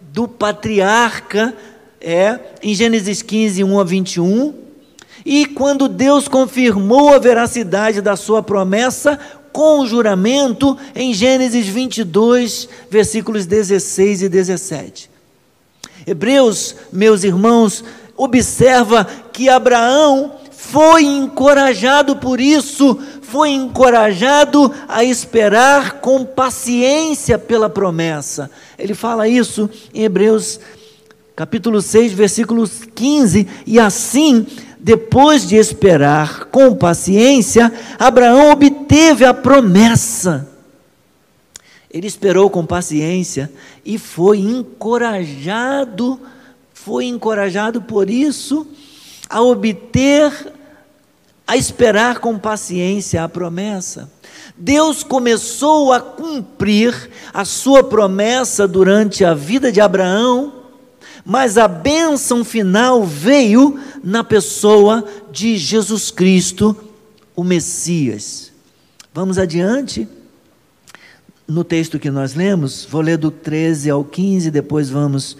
do 0.00 0.26
patriarca, 0.26 1.54
é, 2.00 2.40
em 2.60 2.74
Gênesis 2.74 3.22
15, 3.22 3.62
1 3.62 3.78
a 3.78 3.84
21, 3.84 4.54
e 5.24 5.46
quando 5.46 5.88
Deus 5.88 6.26
confirmou 6.26 7.14
a 7.14 7.20
veracidade 7.20 8.00
da 8.00 8.16
sua 8.16 8.42
promessa 8.42 9.16
com 9.52 9.78
o 9.78 9.86
juramento 9.86 10.76
em 10.92 11.14
Gênesis 11.14 11.68
22, 11.68 12.68
versículos 12.90 13.46
16 13.46 14.22
e 14.22 14.28
17. 14.28 15.17
Hebreus, 16.08 16.74
meus 16.90 17.22
irmãos, 17.22 17.84
observa 18.16 19.06
que 19.32 19.48
Abraão 19.48 20.32
foi 20.50 21.04
encorajado 21.04 22.16
por 22.16 22.40
isso, 22.40 22.98
foi 23.20 23.50
encorajado 23.50 24.72
a 24.88 25.04
esperar 25.04 26.00
com 26.00 26.24
paciência 26.24 27.38
pela 27.38 27.68
promessa. 27.68 28.50
Ele 28.78 28.94
fala 28.94 29.28
isso 29.28 29.68
em 29.92 30.04
Hebreus 30.04 30.58
capítulo 31.36 31.80
6, 31.80 32.12
versículo 32.14 32.68
15, 32.94 33.46
e 33.64 33.78
assim, 33.78 34.44
depois 34.80 35.46
de 35.46 35.54
esperar 35.54 36.46
com 36.46 36.74
paciência, 36.74 37.72
Abraão 37.96 38.50
obteve 38.50 39.24
a 39.24 39.32
promessa. 39.32 40.47
Ele 41.98 42.06
esperou 42.06 42.48
com 42.48 42.64
paciência 42.64 43.50
e 43.84 43.98
foi 43.98 44.38
encorajado, 44.38 46.20
foi 46.72 47.06
encorajado 47.06 47.82
por 47.82 48.08
isso 48.08 48.64
a 49.28 49.42
obter, 49.42 50.32
a 51.44 51.56
esperar 51.56 52.20
com 52.20 52.38
paciência 52.38 53.24
a 53.24 53.28
promessa. 53.28 54.08
Deus 54.56 55.02
começou 55.02 55.92
a 55.92 56.00
cumprir 56.00 57.10
a 57.34 57.44
sua 57.44 57.82
promessa 57.82 58.68
durante 58.68 59.24
a 59.24 59.34
vida 59.34 59.72
de 59.72 59.80
Abraão, 59.80 60.52
mas 61.24 61.58
a 61.58 61.66
bênção 61.66 62.44
final 62.44 63.02
veio 63.02 63.76
na 64.04 64.22
pessoa 64.22 65.04
de 65.32 65.56
Jesus 65.56 66.12
Cristo, 66.12 66.76
o 67.34 67.42
Messias. 67.42 68.52
Vamos 69.12 69.36
adiante 69.36 70.06
no 71.48 71.64
texto 71.64 71.98
que 71.98 72.10
nós 72.10 72.34
lemos, 72.34 72.86
vou 72.88 73.00
ler 73.00 73.16
do 73.16 73.30
13 73.30 73.88
ao 73.88 74.04
15, 74.04 74.50
depois 74.50 74.90
vamos 74.90 75.34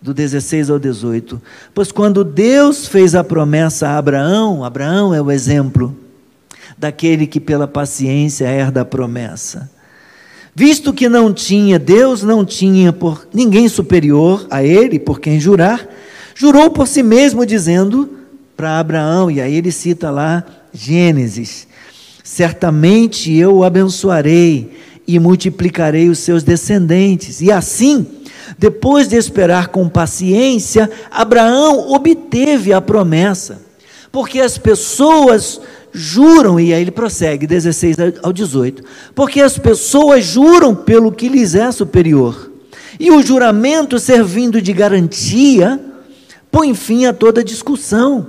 do 0.00 0.12
16 0.12 0.68
ao 0.68 0.78
18. 0.78 1.40
Pois 1.72 1.90
quando 1.90 2.22
Deus 2.22 2.86
fez 2.86 3.14
a 3.14 3.24
promessa 3.24 3.88
a 3.88 3.96
Abraão, 3.96 4.62
Abraão 4.62 5.14
é 5.14 5.22
o 5.22 5.30
exemplo 5.30 5.96
daquele 6.76 7.26
que 7.26 7.40
pela 7.40 7.66
paciência 7.66 8.44
herda 8.44 8.82
a 8.82 8.84
promessa. 8.84 9.70
Visto 10.54 10.92
que 10.92 11.08
não 11.08 11.32
tinha, 11.32 11.78
Deus 11.78 12.22
não 12.22 12.44
tinha 12.44 12.92
por 12.92 13.26
ninguém 13.32 13.68
superior 13.70 14.46
a 14.50 14.62
ele 14.62 14.98
por 14.98 15.18
quem 15.18 15.40
jurar, 15.40 15.88
jurou 16.34 16.70
por 16.70 16.86
si 16.86 17.02
mesmo, 17.02 17.46
dizendo 17.46 18.18
para 18.54 18.78
Abraão, 18.78 19.30
e 19.30 19.40
aí 19.40 19.54
ele 19.54 19.72
cita 19.72 20.10
lá 20.10 20.44
Gênesis: 20.74 21.66
Certamente 22.22 23.32
eu 23.32 23.56
o 23.56 23.64
abençoarei 23.64 24.70
e 25.06 25.18
multiplicarei 25.18 26.08
os 26.08 26.18
seus 26.18 26.42
descendentes. 26.42 27.40
E 27.40 27.50
assim, 27.50 28.06
depois 28.58 29.08
de 29.08 29.16
esperar 29.16 29.68
com 29.68 29.88
paciência, 29.88 30.90
Abraão 31.10 31.92
obteve 31.92 32.72
a 32.72 32.80
promessa. 32.80 33.60
Porque 34.10 34.40
as 34.40 34.58
pessoas 34.58 35.60
juram, 35.92 36.60
e 36.60 36.72
aí 36.72 36.82
ele 36.82 36.90
prossegue, 36.90 37.46
16 37.46 37.96
ao 38.22 38.32
18. 38.32 38.82
Porque 39.14 39.40
as 39.40 39.58
pessoas 39.58 40.24
juram 40.24 40.74
pelo 40.74 41.12
que 41.12 41.28
lhes 41.28 41.54
é 41.54 41.70
superior. 41.72 42.50
E 43.00 43.10
o 43.10 43.22
juramento, 43.22 43.98
servindo 43.98 44.60
de 44.60 44.72
garantia, 44.72 45.80
põe 46.50 46.74
fim 46.74 47.06
a 47.06 47.12
toda 47.12 47.42
discussão. 47.42 48.28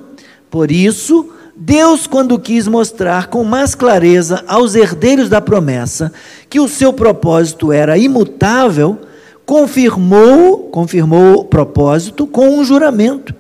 Por 0.50 0.72
isso, 0.72 1.30
Deus, 1.56 2.08
quando 2.08 2.40
quis 2.40 2.68
mostrar 2.68 3.28
com 3.28 3.44
mais 3.44 3.76
clareza 3.76 4.44
aos 4.48 4.74
herdeiros 4.74 5.30
da 5.30 5.40
promessa 5.40 6.12
que 6.50 6.60
o 6.60 6.68
seu 6.68 6.92
propósito 6.92 7.72
era 7.72 7.96
imutável, 7.96 8.98
confirmou, 9.46 10.70
confirmou 10.70 11.42
o 11.42 11.46
propósito 11.46 12.26
com 12.26 12.58
um 12.58 12.64
juramento. 12.64 13.36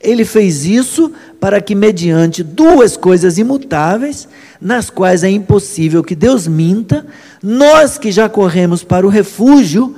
Ele 0.00 0.24
fez 0.24 0.64
isso 0.64 1.10
para 1.40 1.60
que, 1.60 1.74
mediante 1.74 2.44
duas 2.44 2.96
coisas 2.96 3.38
imutáveis, 3.38 4.28
nas 4.60 4.88
quais 4.88 5.24
é 5.24 5.30
impossível 5.30 6.04
que 6.04 6.14
Deus 6.14 6.46
minta, 6.46 7.04
nós 7.42 7.98
que 7.98 8.12
já 8.12 8.28
corremos 8.28 8.84
para 8.84 9.04
o 9.04 9.10
refúgio, 9.10 9.96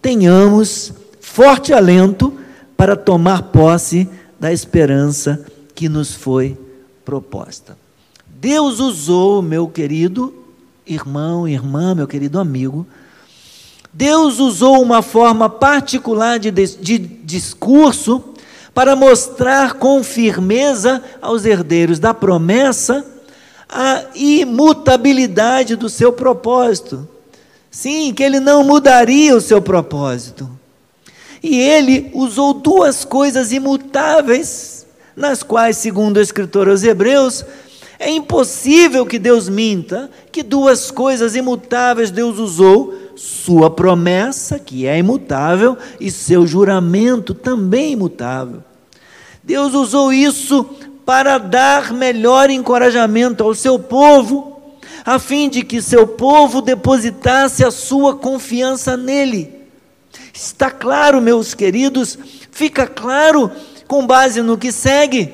tenhamos 0.00 0.92
forte 1.20 1.72
alento 1.72 2.32
para 2.76 2.94
tomar 2.94 3.42
posse 3.44 4.08
da 4.38 4.52
esperança 4.52 5.44
que 5.74 5.88
nos 5.88 6.14
foi 6.14 6.56
proposta. 7.10 7.76
Deus 8.24 8.78
usou, 8.78 9.42
meu 9.42 9.66
querido 9.66 10.32
irmão, 10.86 11.48
irmã, 11.48 11.92
meu 11.92 12.06
querido 12.06 12.38
amigo, 12.38 12.86
Deus 13.92 14.38
usou 14.38 14.80
uma 14.80 15.02
forma 15.02 15.50
particular 15.50 16.38
de, 16.38 16.52
de 16.52 16.98
discurso 16.98 18.22
para 18.72 18.94
mostrar 18.94 19.74
com 19.74 20.04
firmeza 20.04 21.02
aos 21.20 21.44
herdeiros 21.44 21.98
da 21.98 22.14
promessa 22.14 23.04
a 23.68 24.04
imutabilidade 24.14 25.74
do 25.74 25.88
seu 25.88 26.12
propósito. 26.12 27.08
Sim, 27.72 28.14
que 28.14 28.22
ele 28.22 28.38
não 28.38 28.62
mudaria 28.62 29.34
o 29.34 29.40
seu 29.40 29.60
propósito. 29.60 30.48
E 31.42 31.58
ele 31.58 32.08
usou 32.14 32.54
duas 32.54 33.04
coisas 33.04 33.50
imutáveis, 33.50 34.79
nas 35.20 35.42
quais, 35.42 35.76
segundo 35.76 36.16
o 36.16 36.20
escritor 36.20 36.68
aos 36.68 36.82
Hebreus, 36.82 37.44
é 37.98 38.10
impossível 38.10 39.04
que 39.04 39.18
Deus 39.18 39.48
minta, 39.48 40.10
que 40.32 40.42
duas 40.42 40.90
coisas 40.90 41.36
imutáveis 41.36 42.10
Deus 42.10 42.38
usou 42.38 42.94
sua 43.14 43.70
promessa, 43.70 44.58
que 44.58 44.86
é 44.86 44.98
imutável, 44.98 45.76
e 46.00 46.10
seu 46.10 46.46
juramento 46.46 47.34
também 47.34 47.92
imutável. 47.92 48.64
Deus 49.44 49.74
usou 49.74 50.10
isso 50.10 50.64
para 51.04 51.36
dar 51.36 51.92
melhor 51.92 52.48
encorajamento 52.48 53.44
ao 53.44 53.54
seu 53.54 53.78
povo, 53.78 54.62
a 55.04 55.18
fim 55.18 55.50
de 55.50 55.62
que 55.62 55.82
seu 55.82 56.06
povo 56.06 56.62
depositasse 56.62 57.62
a 57.62 57.70
sua 57.70 58.14
confiança 58.14 58.96
nele. 58.96 59.60
Está 60.32 60.70
claro, 60.70 61.20
meus 61.20 61.52
queridos, 61.52 62.18
fica 62.50 62.86
claro, 62.86 63.50
com 63.90 64.06
base 64.06 64.40
no 64.40 64.56
que 64.56 64.70
segue, 64.70 65.32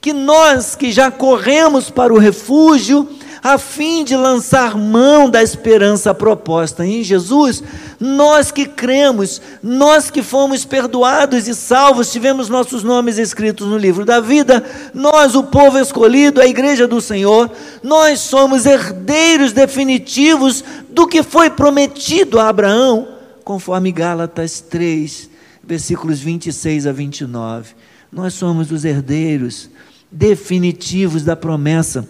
que 0.00 0.12
nós 0.12 0.74
que 0.74 0.90
já 0.90 1.08
corremos 1.08 1.88
para 1.88 2.12
o 2.12 2.18
refúgio, 2.18 3.08
a 3.40 3.56
fim 3.58 4.02
de 4.02 4.16
lançar 4.16 4.76
mão 4.76 5.30
da 5.30 5.40
esperança 5.40 6.12
proposta 6.12 6.84
em 6.84 7.04
Jesus, 7.04 7.62
nós 8.00 8.50
que 8.50 8.66
cremos, 8.66 9.40
nós 9.62 10.10
que 10.10 10.20
fomos 10.20 10.64
perdoados 10.64 11.46
e 11.46 11.54
salvos, 11.54 12.10
tivemos 12.10 12.48
nossos 12.48 12.82
nomes 12.82 13.18
escritos 13.18 13.68
no 13.68 13.78
livro 13.78 14.04
da 14.04 14.18
vida, 14.18 14.64
nós, 14.92 15.36
o 15.36 15.44
povo 15.44 15.78
escolhido, 15.78 16.40
a 16.40 16.46
igreja 16.46 16.88
do 16.88 17.00
Senhor, 17.00 17.48
nós 17.84 18.18
somos 18.18 18.66
herdeiros 18.66 19.52
definitivos 19.52 20.64
do 20.90 21.06
que 21.06 21.22
foi 21.22 21.50
prometido 21.50 22.40
a 22.40 22.48
Abraão, 22.48 23.06
conforme 23.44 23.92
Gálatas 23.92 24.60
3, 24.60 25.30
versículos 25.62 26.18
26 26.18 26.88
a 26.88 26.92
29. 26.92 27.91
Nós 28.12 28.34
somos 28.34 28.70
os 28.70 28.84
herdeiros 28.84 29.70
definitivos 30.10 31.24
da 31.24 31.34
promessa 31.34 32.06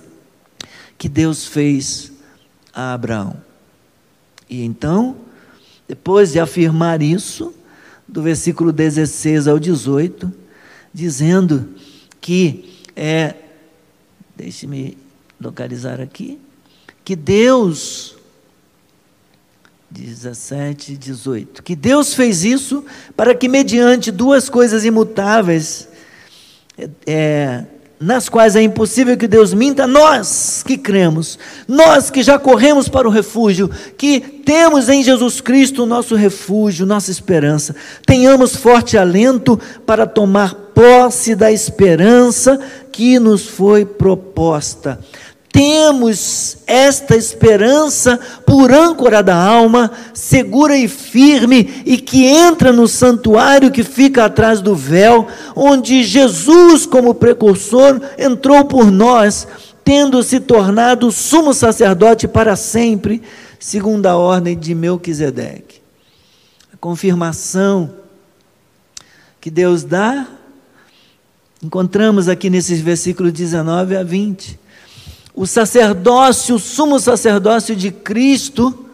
que 0.99 1.09
Deus 1.09 1.47
fez 1.47 2.13
a 2.75 2.93
Abraão. 2.93 3.37
E 4.51 4.63
então, 4.63 5.17
depois 5.87 6.33
de 6.33 6.41
afirmar 6.41 7.01
isso, 7.01 7.55
do 8.09 8.21
versículo 8.21 8.73
16 8.73 9.47
ao 9.47 9.59
18, 9.61 10.33
dizendo 10.93 11.69
que 12.21 12.85
é, 12.97 13.35
deixe-me 14.37 14.99
localizar 15.41 16.01
aqui, 16.01 16.39
que 17.05 17.15
Deus 17.15 18.17
17, 19.93 20.97
18. 20.97 21.63
Que 21.63 21.77
Deus 21.77 22.15
fez 22.15 22.45
isso 22.45 22.85
para 23.17 23.35
que, 23.35 23.49
mediante 23.49 24.11
duas 24.11 24.49
coisas 24.49 24.85
imutáveis, 24.85 25.89
é, 27.07 27.65
nas 28.01 28.29
quais 28.29 28.57
é 28.57 28.63
impossível 28.63 29.17
que 29.17 29.29
Deus 29.29 29.55
minta, 29.55 29.87
nós 29.87 30.65
que 30.67 30.77
cremos, 30.77 31.39
nós 31.69 32.11
que 32.11 32.23
já 32.23 32.39
corremos 32.39 32.89
para 32.89 33.07
o 33.07 33.11
refúgio, 33.11 33.71
que 33.97 34.21
temos 34.21 34.89
em 34.89 35.03
Jesus 35.03 35.41
Cristo 35.41 35.85
o 35.85 35.87
nosso 35.87 36.17
refúgio, 36.17 36.85
nossa 36.85 37.11
esperança, 37.11 37.77
tenhamos 38.05 38.57
forte 38.57 38.99
alento 38.99 39.59
para 39.87 40.07
tomar 40.07 40.55
posse 40.75 41.35
da 41.37 41.53
esperança 41.53 42.59
que 42.91 43.19
nos 43.19 43.47
foi 43.47 43.85
proposta 43.85 44.99
temos 45.53 46.57
esta 46.67 47.15
esperança 47.15 48.19
por 48.47 48.73
âncora 48.73 49.23
da 49.23 49.37
alma, 49.37 49.93
segura 50.15 50.75
e 50.77 50.89
firme, 50.89 51.83
e 51.85 51.99
que 51.99 52.25
entra 52.25 52.73
no 52.73 52.89
santuário 52.89 53.71
que 53.71 53.85
fica 53.85 54.25
atrás 54.25 54.63
do 54.63 54.75
véu, 54.75 55.29
onde 55.55 56.03
Jesus, 56.03 56.87
como 56.87 57.15
precursor, 57.15 58.01
entrou 58.19 58.65
por 58.65 58.91
nós, 58.91 59.47
tendo 59.85 60.23
se 60.23 60.41
tornado 60.41 61.13
sumo 61.13 61.53
sacerdote 61.53 62.27
para 62.27 62.57
sempre, 62.57 63.23
segundo 63.61 64.07
a 64.07 64.17
ordem 64.17 64.59
de 64.59 64.75
Melquisedeque. 64.75 65.83
A 66.73 66.79
confirmação 66.79 67.91
que 69.39 69.51
Deus 69.51 69.85
dá, 69.85 70.27
encontramos 71.63 72.27
aqui 72.27 72.49
nesses 72.49 72.81
versículos 72.81 73.35
19 73.35 73.97
a 73.97 74.03
20 74.03 74.62
o 75.35 75.47
sacerdócio, 75.47 76.57
o 76.57 76.59
sumo 76.59 76.99
sacerdócio 77.01 77.75
de 77.75 77.91
Cristo, 77.91 78.87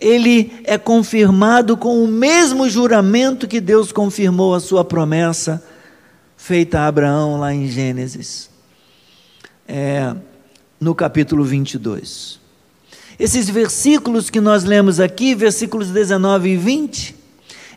ele 0.00 0.52
é 0.64 0.78
confirmado 0.78 1.76
com 1.76 2.02
o 2.02 2.08
mesmo 2.08 2.68
juramento 2.68 3.48
que 3.48 3.60
Deus 3.60 3.92
confirmou 3.92 4.54
a 4.54 4.60
sua 4.60 4.84
promessa 4.84 5.62
feita 6.36 6.80
a 6.80 6.86
Abraão 6.86 7.38
lá 7.38 7.52
em 7.52 7.66
Gênesis, 7.66 8.48
é, 9.66 10.14
no 10.80 10.94
capítulo 10.94 11.44
22. 11.44 12.38
Esses 13.18 13.50
versículos 13.50 14.30
que 14.30 14.40
nós 14.40 14.62
lemos 14.62 15.00
aqui, 15.00 15.34
versículos 15.34 15.90
19 15.90 16.50
e 16.50 16.56
20, 16.56 17.16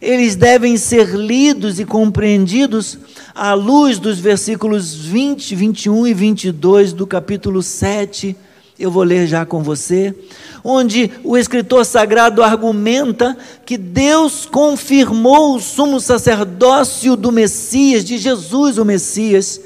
eles 0.01 0.35
devem 0.35 0.77
ser 0.77 1.09
lidos 1.09 1.79
e 1.79 1.85
compreendidos 1.85 2.97
à 3.35 3.53
luz 3.53 3.99
dos 3.99 4.17
versículos 4.17 4.95
20, 4.95 5.55
21 5.55 6.07
e 6.07 6.13
22 6.13 6.91
do 6.91 7.05
capítulo 7.05 7.61
7. 7.61 8.35
Eu 8.79 8.89
vou 8.89 9.03
ler 9.03 9.27
já 9.27 9.45
com 9.45 9.61
você, 9.61 10.15
onde 10.63 11.11
o 11.23 11.37
escritor 11.37 11.85
sagrado 11.85 12.41
argumenta 12.41 13.37
que 13.63 13.77
Deus 13.77 14.43
confirmou 14.47 15.55
o 15.55 15.59
sumo 15.59 15.99
sacerdócio 15.99 17.15
do 17.15 17.31
Messias, 17.31 18.03
de 18.03 18.17
Jesus 18.17 18.79
o 18.79 18.85
Messias, 18.85 19.61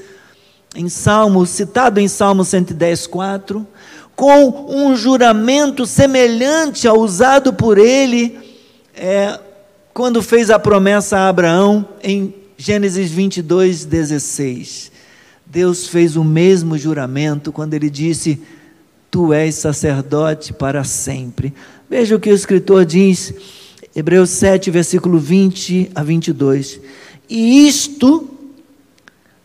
em 0.76 0.90
Salmo, 0.90 1.46
citado 1.46 2.02
em 2.02 2.10
Salmo 2.10 2.44
110, 2.44 3.08
4, 3.08 3.66
com 4.18 4.66
um 4.68 4.98
juramento 4.98 5.86
semelhante 5.86 6.86
ao 6.86 7.00
usado 7.00 7.54
por 7.54 7.78
ele 7.78 8.38
é, 8.94 9.40
quando 9.96 10.22
fez 10.22 10.50
a 10.50 10.60
promessa 10.60 11.18
a 11.18 11.30
Abraão 11.30 11.88
em 12.04 12.36
Gênesis 12.58 13.10
22, 13.12 13.86
16. 13.86 14.92
Deus 15.46 15.88
fez 15.88 16.18
o 16.18 16.24
mesmo 16.24 16.78
juramento 16.78 17.50
quando 17.50 17.76
ele 17.76 17.90
disse: 17.90 18.42
Tu 19.10 19.32
és 19.32 19.56
sacerdote 19.56 20.52
para 20.52 20.84
sempre. 20.84 21.54
Veja 21.90 22.14
o 22.14 22.20
que 22.20 22.30
o 22.30 22.36
escritor 22.36 22.84
diz, 22.84 23.34
Hebreus 23.96 24.32
7, 24.32 24.70
versículo 24.70 25.18
20 25.18 25.92
a 25.96 26.04
22. 26.04 26.82
E 27.30 27.66
isto 27.66 28.30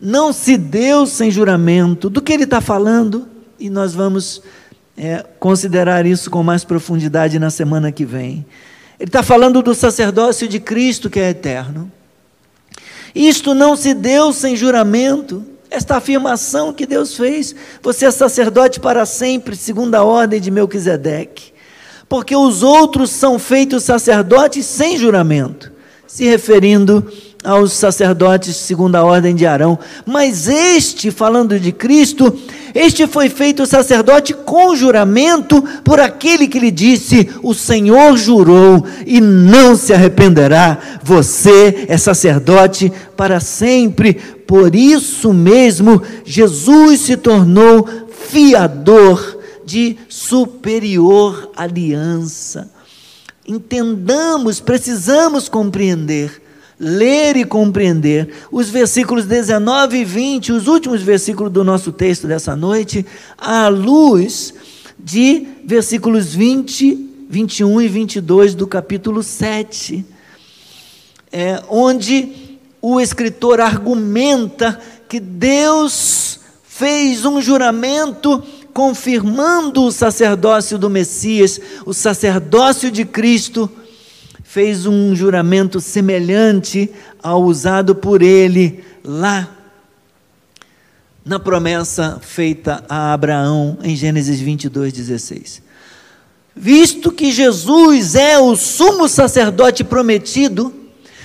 não 0.01 0.33
se 0.33 0.57
deu 0.57 1.07
sem 1.07 1.31
juramento. 1.31 2.11
Do 2.11 2.21
que 2.21 2.33
ele 2.33 2.43
está 2.43 2.61
falando? 2.61 3.29
E 3.57 3.71
nós 3.71 3.95
vamos 3.95 4.43
é, 4.97 5.25
considerar 5.39 6.07
isso 6.07 6.29
com 6.29 6.43
mais 6.43 6.65
profundidade 6.65 7.39
na 7.39 7.51
semana 7.51 7.93
que 7.93 8.05
vem. 8.05 8.45
Ele 9.01 9.09
está 9.09 9.23
falando 9.23 9.63
do 9.63 9.75
sacerdócio 9.75 10.47
de 10.47 10.61
Cristo 10.61 11.09
que 11.09 11.19
é 11.19 11.31
eterno. 11.31 11.91
Isto 13.15 13.55
não 13.55 13.75
se 13.75 13.95
deu 13.95 14.31
sem 14.31 14.55
juramento. 14.55 15.43
Esta 15.71 15.97
afirmação 15.97 16.71
que 16.71 16.85
Deus 16.85 17.17
fez, 17.17 17.55
você 17.83 18.05
é 18.05 18.11
sacerdote 18.11 18.79
para 18.79 19.07
sempre, 19.07 19.57
segundo 19.57 19.95
a 19.95 20.05
ordem 20.05 20.39
de 20.39 20.51
Melquisedeque. 20.51 21.55
Porque 22.11 22.37
os 22.37 22.63
outros 22.63 23.11
são 23.11 23.39
feitos 23.39 23.85
sacerdotes 23.85 24.67
sem 24.67 24.99
juramento, 24.99 25.73
se 26.07 26.25
referindo 26.25 27.11
aos 27.43 27.73
sacerdotes 27.73 28.57
segundo 28.57 28.97
a 28.97 29.05
ordem 29.05 29.35
de 29.35 29.47
Arão, 29.47 29.79
mas 30.05 30.47
este, 30.47 31.11
falando 31.11 31.59
de 31.59 31.73
Cristo, 31.73 32.37
este 32.75 33.07
foi 33.07 33.29
feito 33.29 33.67
sacerdote 33.67 34.35
com 34.35 34.77
juramento 34.77 35.63
por 35.83 35.99
aquele 35.99 36.47
que 36.47 36.59
lhe 36.59 36.71
disse: 36.71 37.29
O 37.43 37.55
Senhor 37.55 38.17
jurou 38.17 38.85
e 39.07 39.21
não 39.21 39.75
se 39.75 39.93
arrependerá. 39.93 40.79
Você 41.03 41.87
é 41.89 41.97
sacerdote 41.97 42.93
para 43.17 43.41
sempre. 43.41 44.15
Por 44.15 44.75
isso 44.75 45.33
mesmo, 45.33 46.03
Jesus 46.25 47.01
se 47.01 47.17
tornou 47.17 47.89
fiador 48.29 49.39
de 49.65 49.97
superior 50.09 51.51
aliança. 51.57 52.71
Entendamos, 53.47 54.61
precisamos 54.61 55.49
compreender 55.49 56.50
ler 56.81 57.37
e 57.37 57.45
compreender 57.45 58.33
os 58.51 58.71
versículos 58.71 59.27
19 59.27 59.99
e 59.99 60.05
20, 60.05 60.53
os 60.53 60.67
últimos 60.67 61.03
versículos 61.03 61.53
do 61.53 61.63
nosso 61.63 61.93
texto 61.93 62.27
dessa 62.27 62.57
noite, 62.57 63.05
à 63.37 63.69
luz 63.69 64.55
de 64.99 65.47
versículos 65.63 66.35
20, 66.35 67.27
21 67.29 67.83
e 67.83 67.89
22 67.89 68.55
do 68.55 68.67
capítulo 68.67 69.23
7, 69.23 70.07
é, 71.31 71.63
onde 71.69 72.59
o 72.81 72.99
escritor 72.99 73.61
argumenta 73.61 74.81
que 75.07 75.21
Deus 75.21 76.41
fez 76.65 77.27
um 77.27 77.43
juramento 77.43 78.43
confirmando 78.73 79.83
o 79.85 79.93
sacerdócio 79.93 80.79
do 80.79 80.89
Messias, 80.89 81.61
o 81.85 81.93
sacerdócio 81.93 82.91
de 82.91 83.05
Cristo 83.05 83.71
fez 84.53 84.85
um 84.85 85.15
juramento 85.15 85.81
semelhante 85.81 86.91
ao 87.23 87.45
usado 87.45 87.95
por 87.95 88.21
ele 88.21 88.83
lá 89.05 89.49
na 91.25 91.39
promessa 91.39 92.19
feita 92.21 92.83
a 92.89 93.13
Abraão 93.13 93.79
em 93.81 93.95
Gênesis 93.95 94.41
22, 94.41 94.93
16. 94.93 95.63
Visto 96.57 97.13
que 97.13 97.31
Jesus 97.31 98.17
é 98.17 98.41
o 98.41 98.57
sumo 98.57 99.09
sacerdote 99.09 99.85
prometido, 99.85 100.75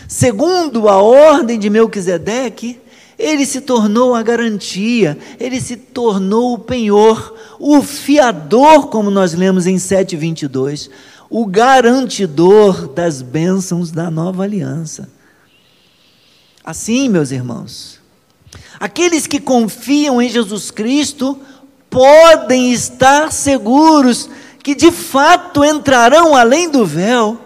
segundo 0.08 0.88
a 0.88 1.02
ordem 1.02 1.58
de 1.58 1.68
Melquisedeque, 1.68 2.80
ele 3.18 3.48
se 3.48 3.60
tornou 3.60 4.14
a 4.14 4.22
garantia, 4.22 5.18
ele 5.40 5.60
se 5.60 5.78
tornou 5.78 6.54
o 6.54 6.60
penhor, 6.60 7.34
o 7.60 7.82
fiador, 7.82 8.86
como 8.90 9.10
nós 9.10 9.34
lemos 9.34 9.66
em 9.66 9.78
7,22 9.78 10.92
o 11.38 11.46
garantidor 11.46 12.88
das 12.88 13.22
bênçãos 13.22 13.92
da 13.92 14.10
nova 14.10 14.44
aliança. 14.44 15.10
Assim, 16.64 17.10
meus 17.10 17.30
irmãos, 17.30 18.00
aqueles 18.80 19.28
que 19.28 19.42
confiam 19.42 20.22
em 20.22 20.30
Jesus 20.30 20.72
Cristo 20.72 21.38
podem 21.90 22.72
estar 22.72 23.34
seguros 23.34 24.30
que 24.64 24.74
de 24.74 24.94
fato 24.94 25.62
entrarão 25.62 26.34
além 26.34 26.72
do 26.72 26.86
véu, 26.86 27.38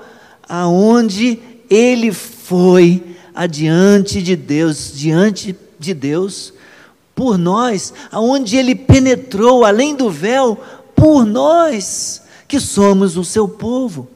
aonde 0.47 1.39
ele 1.67 2.13
foi 2.13 3.03
adiante 3.33 4.21
de 4.21 4.35
Deus, 4.35 4.91
diante 4.93 5.57
de 5.79 5.95
Deus, 5.95 6.53
por 7.15 7.39
nós, 7.39 7.91
aonde 8.11 8.55
ele 8.55 8.75
penetrou 8.75 9.65
além 9.65 9.95
do 9.95 10.11
véu 10.11 10.59
por 10.95 11.25
nós 11.25 12.21
que 12.49 12.59
somos 12.59 13.15
o 13.15 13.23
seu 13.23 13.47
povo. 13.47 14.09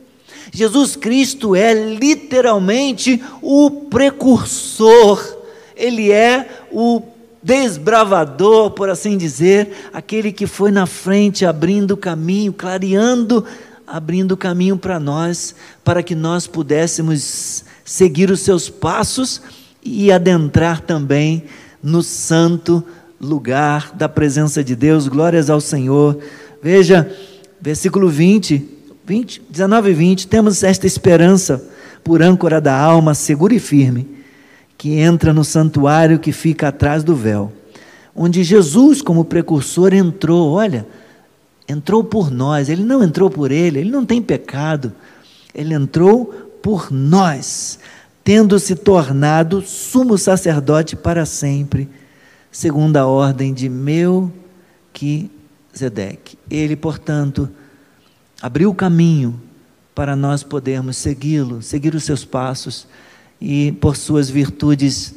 Jesus 0.52 0.96
Cristo 0.96 1.56
é 1.56 1.74
literalmente 1.74 3.24
o 3.42 3.70
precursor, 3.70 5.24
ele 5.76 6.12
é 6.12 6.66
o 6.72 7.02
desbravador, 7.42 8.72
por 8.72 8.90
assim 8.90 9.18
dizer, 9.18 9.90
aquele 9.94 10.32
que 10.32 10.48
foi 10.48 10.72
na 10.72 10.86
frente 10.86 11.46
abrindo 11.46 11.96
caminho, 11.96 12.52
clareando, 12.52 13.46
abrindo 13.86 14.36
caminho 14.36 14.78
para 14.78 15.00
nós, 15.00 15.54
para 15.84 16.02
que 16.02 16.16
nós 16.16 16.48
pudéssemos 16.48 17.64
seguir 17.86 18.32
os 18.32 18.40
seus 18.40 18.70
passos 18.70 19.42
e 19.84 20.12
adentrar 20.12 20.82
também 20.82 21.44
no 21.82 22.02
santo 22.02 22.84
lugar 23.20 23.92
da 23.94 24.10
presença 24.10 24.64
de 24.64 24.76
Deus. 24.76 25.08
Glórias 25.08 25.50
ao 25.50 25.62
Senhor. 25.62 26.18
Veja, 26.62 27.12
versículo 27.64 28.10
20, 28.10 28.62
20, 29.06 29.42
19 29.50 29.90
e 29.90 29.94
20, 29.94 30.28
temos 30.28 30.64
esta 30.64 30.86
esperança 30.86 31.66
por 32.04 32.22
âncora 32.22 32.60
da 32.60 32.78
alma, 32.78 33.14
segura 33.14 33.56
e 33.56 33.60
firme, 33.60 34.06
que 34.78 35.00
entra 35.00 35.32
no 35.32 35.46
santuário 35.46 36.20
que 36.20 36.34
fica 36.34 36.68
atrás 36.68 37.06
do 37.06 37.16
véu, 37.16 37.54
onde 38.14 38.44
Jesus, 38.44 39.02
como 39.02 39.24
precursor, 39.24 39.94
entrou, 39.94 40.52
olha, 40.52 40.86
entrou 41.66 42.04
por 42.04 42.30
nós, 42.30 42.68
ele 42.68 42.84
não 42.84 43.02
entrou 43.02 43.30
por 43.30 43.50
ele, 43.50 43.80
ele 43.80 43.90
não 43.90 44.06
tem 44.06 44.22
pecado, 44.22 44.92
ele 45.56 45.74
entrou 45.74 46.26
por 46.62 46.92
nós, 46.92 47.80
tendo 48.26 48.60
se 48.60 48.76
tornado 48.76 49.62
sumo 49.62 50.18
sacerdote 50.18 50.98
para 50.98 51.26
sempre, 51.26 51.88
segundo 52.52 52.98
a 52.98 53.08
ordem 53.08 53.54
de 53.54 53.70
meu 53.70 54.30
que 55.74 55.80
Zedeque. 55.80 56.38
Ele, 56.50 56.76
portanto, 56.76 57.50
abriu 58.42 58.70
o 58.70 58.76
caminho 58.76 59.42
para 59.96 60.16
nós 60.16 60.44
podermos 60.44 60.98
segui-lo, 60.98 61.62
seguir 61.62 61.94
os 61.96 62.04
seus 62.04 62.24
passos 62.24 62.88
e, 63.42 63.72
por 63.74 63.98
suas 63.98 64.30
virtudes, 64.30 65.14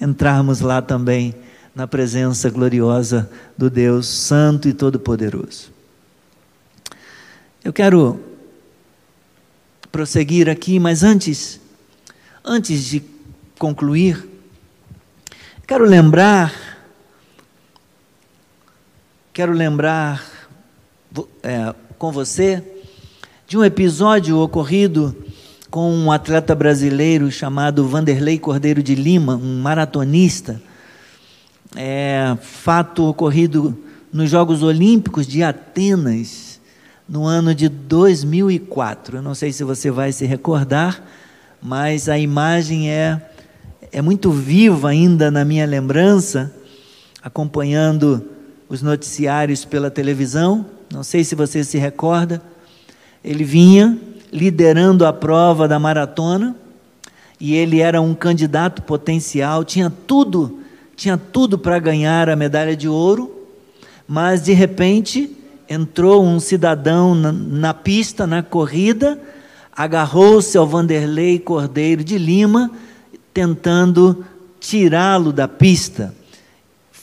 entrarmos 0.00 0.60
lá 0.60 0.80
também 0.80 1.34
na 1.74 1.86
presença 1.86 2.48
gloriosa 2.48 3.30
do 3.58 3.68
Deus 3.68 4.06
Santo 4.06 4.68
e 4.68 4.72
Todo-Poderoso. 4.72 5.70
Eu 7.62 7.72
quero 7.72 8.20
prosseguir 9.92 10.48
aqui, 10.48 10.78
mas 10.78 11.02
antes, 11.02 11.60
antes 12.44 12.84
de 12.84 13.02
concluir, 13.58 14.26
quero 15.66 15.84
lembrar 15.84 16.65
quero 19.36 19.52
lembrar 19.52 20.24
é, 21.42 21.74
com 21.98 22.10
você 22.10 22.64
de 23.46 23.58
um 23.58 23.62
episódio 23.62 24.38
ocorrido 24.38 25.14
com 25.70 25.92
um 25.92 26.10
atleta 26.10 26.54
brasileiro 26.54 27.30
chamado 27.30 27.86
Vanderlei 27.86 28.38
Cordeiro 28.38 28.82
de 28.82 28.94
Lima, 28.94 29.36
um 29.36 29.60
maratonista. 29.60 30.58
É, 31.76 32.34
fato 32.40 33.04
ocorrido 33.04 33.78
nos 34.10 34.30
Jogos 34.30 34.62
Olímpicos 34.62 35.26
de 35.26 35.42
Atenas, 35.42 36.58
no 37.06 37.26
ano 37.26 37.54
de 37.54 37.68
2004. 37.68 39.18
Eu 39.18 39.22
não 39.22 39.34
sei 39.34 39.52
se 39.52 39.62
você 39.62 39.90
vai 39.90 40.12
se 40.12 40.24
recordar, 40.24 41.04
mas 41.60 42.08
a 42.08 42.18
imagem 42.18 42.90
é, 42.90 43.20
é 43.92 44.00
muito 44.00 44.30
viva 44.30 44.88
ainda 44.88 45.30
na 45.30 45.44
minha 45.44 45.66
lembrança, 45.66 46.50
acompanhando 47.22 48.34
os 48.68 48.82
noticiários 48.82 49.64
pela 49.64 49.90
televisão, 49.90 50.66
não 50.92 51.02
sei 51.02 51.22
se 51.24 51.34
você 51.34 51.62
se 51.62 51.78
recorda. 51.78 52.42
Ele 53.24 53.44
vinha 53.44 53.98
liderando 54.32 55.06
a 55.06 55.12
prova 55.12 55.68
da 55.68 55.78
maratona 55.78 56.54
e 57.40 57.54
ele 57.54 57.80
era 57.80 58.00
um 58.00 58.14
candidato 58.14 58.82
potencial, 58.82 59.64
tinha 59.64 59.90
tudo, 59.90 60.60
tinha 60.96 61.16
tudo 61.16 61.58
para 61.58 61.78
ganhar 61.78 62.28
a 62.28 62.36
medalha 62.36 62.76
de 62.76 62.88
ouro, 62.88 63.46
mas 64.06 64.42
de 64.42 64.52
repente 64.52 65.36
entrou 65.68 66.24
um 66.24 66.40
cidadão 66.40 67.14
na, 67.14 67.32
na 67.32 67.74
pista, 67.74 68.26
na 68.26 68.42
corrida, 68.42 69.20
agarrou-se 69.76 70.56
ao 70.56 70.66
Vanderlei 70.66 71.38
Cordeiro 71.38 72.02
de 72.02 72.16
Lima, 72.16 72.70
tentando 73.34 74.24
tirá-lo 74.58 75.32
da 75.32 75.46
pista 75.46 76.14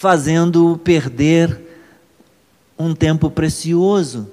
fazendo-o 0.04 0.78
perder 0.78 1.58
um 2.78 2.94
tempo 2.94 3.32
precioso. 3.32 4.28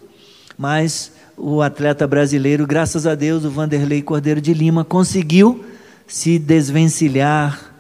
Mas 0.59 1.12
o 1.37 1.62
atleta 1.62 2.09
brasileiro, 2.09 2.66
graças 2.66 3.06
a 3.06 3.14
Deus, 3.14 3.44
o 3.44 3.50
Vanderlei 3.50 4.02
Cordeiro 4.02 4.40
de 4.40 4.52
Lima, 4.52 4.85
conseguiu 4.85 5.64
se 6.09 6.40
desvencilhar 6.40 7.72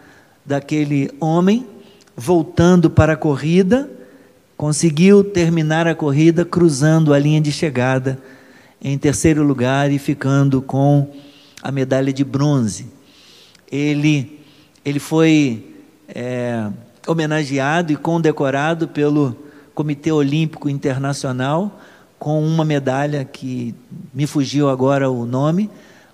daquele 0.46 1.10
homem, 1.18 1.66
voltando 2.16 2.88
para 2.88 3.14
a 3.14 3.16
corrida, 3.16 3.90
conseguiu 4.56 5.24
terminar 5.24 5.88
a 5.88 5.94
corrida 5.94 6.44
cruzando 6.44 7.12
a 7.12 7.18
linha 7.18 7.40
de 7.40 7.50
chegada 7.50 8.16
em 8.80 8.96
terceiro 8.96 9.42
lugar 9.42 9.90
e 9.90 9.98
ficando 9.98 10.62
com 10.62 11.10
a 11.60 11.72
medalha 11.72 12.12
de 12.12 12.22
bronze. 12.22 12.86
Ele, 13.68 14.38
ele 14.84 15.00
foi 15.00 15.74
é, 16.08 16.70
homenageado 17.10 17.92
e 17.92 17.96
condecorado 17.96 18.86
pelo 18.86 19.36
Comitê 19.74 20.12
Olímpico 20.12 20.68
Internacional 20.68 21.80
com 22.20 22.40
uma 22.40 22.64
medalha 22.64 23.24
que 23.24 23.74
me 24.14 24.28
fugiu 24.28 24.68
agora 24.68 25.10
o 25.10 25.26
nome, 25.26 25.68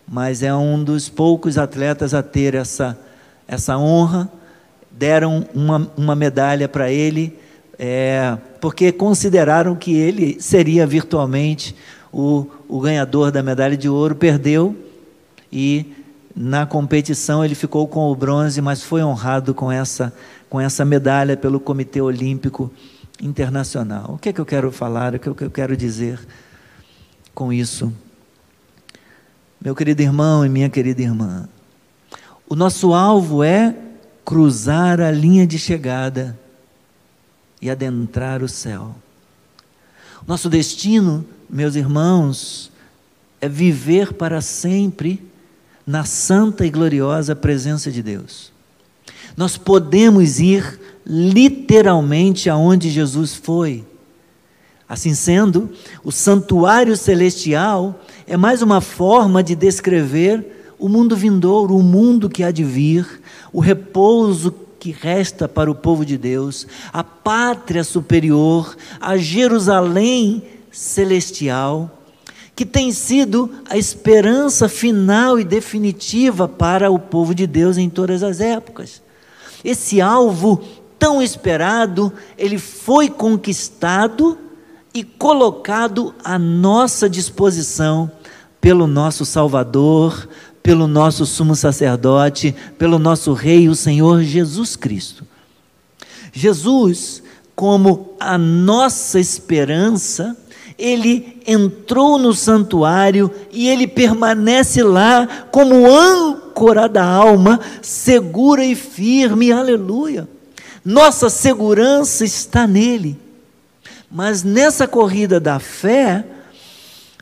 mas 0.09 0.42
é 0.42 0.55
um 0.55 0.82
dos 0.82 1.11
poucos 1.11 1.59
atletas 1.59 2.14
a 2.14 2.22
ter 2.22 2.55
essa, 2.55 2.99
essa 3.47 3.76
honra, 3.76 4.30
deram 4.90 5.47
uma, 5.53 5.90
uma 5.99 6.14
medalha 6.14 6.66
para 6.66 6.90
ele, 6.90 7.38
é, 7.78 8.38
porque 8.59 8.90
consideraram 8.90 9.76
que 9.76 9.94
ele 9.94 10.40
seria 10.40 10.86
virtualmente 10.86 11.76
o, 12.11 12.47
o 12.66 12.80
ganhador 12.80 13.30
da 13.30 13.42
medalha 13.42 13.76
de 13.76 13.88
ouro, 13.88 14.14
perdeu 14.14 14.74
e 15.53 15.92
na 16.36 16.66
competição 16.66 17.42
ele 17.42 17.55
ficou 17.55 17.88
com 17.88 18.12
o 18.12 18.14
bronze, 18.14 18.61
mas 18.61 18.82
foi 18.82 19.03
honrado 19.03 19.55
com 19.55 19.72
essa, 19.72 20.12
com 20.49 20.61
essa 20.61 20.84
medalha 20.84 21.36
pelo 21.36 21.59
Comitê 21.59 22.01
Olímpico 22.01 22.70
Internacional. 23.20 24.14
O 24.14 24.18
que 24.18 24.28
é 24.28 24.32
que 24.32 24.40
eu 24.40 24.47
quero 24.47 24.70
falar? 24.70 25.14
O 25.14 25.18
que, 25.18 25.28
é 25.28 25.34
que 25.34 25.44
eu 25.44 25.51
quero 25.51 25.76
dizer 25.76 26.18
com 27.34 27.53
isso? 27.53 27.92
Meu 29.61 29.74
querido 29.74 30.03
irmão 30.03 30.44
e 30.44 30.49
minha 30.49 30.68
querida 30.68 31.03
irmã, 31.03 31.49
o 32.49 32.55
nosso 32.55 32.94
alvo 32.94 33.42
é 33.42 33.74
cruzar 34.24 35.01
a 35.01 35.11
linha 35.11 35.47
de 35.47 35.59
chegada 35.59 36.38
e 37.61 37.70
adentrar 37.70 38.42
o 38.42 38.49
céu. 38.49 38.94
Nosso 40.26 40.49
destino, 40.49 41.24
meus 41.49 41.74
irmãos, 41.74 42.70
é 43.40 43.49
viver 43.49 44.12
para 44.12 44.40
sempre 44.40 45.24
na 45.86 46.05
santa 46.05 46.66
e 46.66 46.70
gloriosa 46.70 47.36
presença 47.36 47.90
de 47.90 48.03
Deus. 48.03 48.53
Nós 49.37 49.57
podemos 49.57 50.41
ir 50.41 50.80
literalmente 51.07 52.49
aonde 52.49 52.91
Jesus 52.91 53.34
foi. 53.34 53.84
Assim 54.89 55.14
sendo, 55.14 55.70
o 56.03 56.12
santuário 56.12 56.97
celestial 56.97 58.01
é 58.26 58.37
mais 58.37 58.62
uma 58.62 58.80
forma 58.80 59.43
de 59.43 59.55
descrever 59.55 60.74
o 60.78 60.89
mundo 60.89 61.16
vindouro, 61.16 61.76
o 61.76 61.82
mundo 61.82 62.28
que 62.30 62.43
há 62.43 62.51
de 62.51 62.62
vir, 62.62 63.07
o 63.53 63.61
repouso 63.61 64.55
que 64.78 64.91
resta 64.91 65.49
para 65.49 65.70
o 65.70 65.74
povo 65.74 66.05
de 66.05 66.16
Deus, 66.16 66.66
a 66.93 67.03
pátria 67.03 67.82
superior, 67.82 68.76
a 69.01 69.16
Jerusalém 69.16 70.43
celestial, 70.70 72.03
que 72.55 72.64
tem 72.64 72.93
sido 72.93 73.51
a 73.68 73.76
esperança 73.76 74.68
final 74.68 75.39
e 75.39 75.45
definitiva 75.45 76.47
para 76.47 76.91
o 76.91 76.99
povo 76.99 77.34
de 77.34 77.47
Deus 77.47 77.76
em 77.76 77.91
todas 77.91 78.22
as 78.22 78.41
épocas. 78.41 79.03
Esse 79.67 80.01
alvo 80.01 80.62
tão 80.97 81.21
esperado, 81.21 82.12
ele 82.39 82.57
foi 82.57 83.11
conquistado 83.11 84.39
e 84.95 85.03
colocado 85.03 86.14
à 86.23 86.39
nossa 86.39 87.11
disposição 87.11 88.09
pelo 88.61 88.87
nosso 88.87 89.25
Salvador, 89.25 90.29
pelo 90.62 90.87
nosso 90.87 91.27
sumo 91.27 91.57
sacerdote, 91.57 92.55
pelo 92.79 92.97
nosso 92.97 93.33
Rei, 93.33 93.69
o 93.69 93.75
Senhor 93.75 94.23
Jesus 94.23 94.77
Cristo. 94.77 95.27
Jesus, 96.33 97.21
como 97.57 98.14
a 98.21 98.39
nossa 98.39 99.19
esperança, 99.19 100.37
ele 100.79 101.43
entrou 101.47 102.18
no 102.18 102.35
santuário 102.35 103.31
e 103.51 103.68
ele 103.68 103.87
permanece 103.87 104.83
lá 104.83 105.47
como 105.51 105.91
âncora 105.91 106.89
da 106.89 107.05
alma, 107.05 107.61
segura 107.81 108.64
e 108.64 108.74
firme, 108.74 109.51
aleluia. 109.51 110.29
Nossa 110.85 111.31
segurança 111.31 112.24
está 112.24 112.66
nele. 112.66 113.18
Mas 114.11 114.43
nessa 114.43 114.87
corrida 114.87 115.41
da 115.41 115.59
fé, 115.59 116.24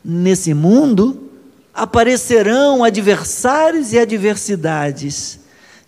nesse 0.05 0.52
mundo, 0.52 1.30
aparecerão 1.72 2.84
adversários 2.84 3.92
e 3.92 3.98
adversidades 3.98 5.40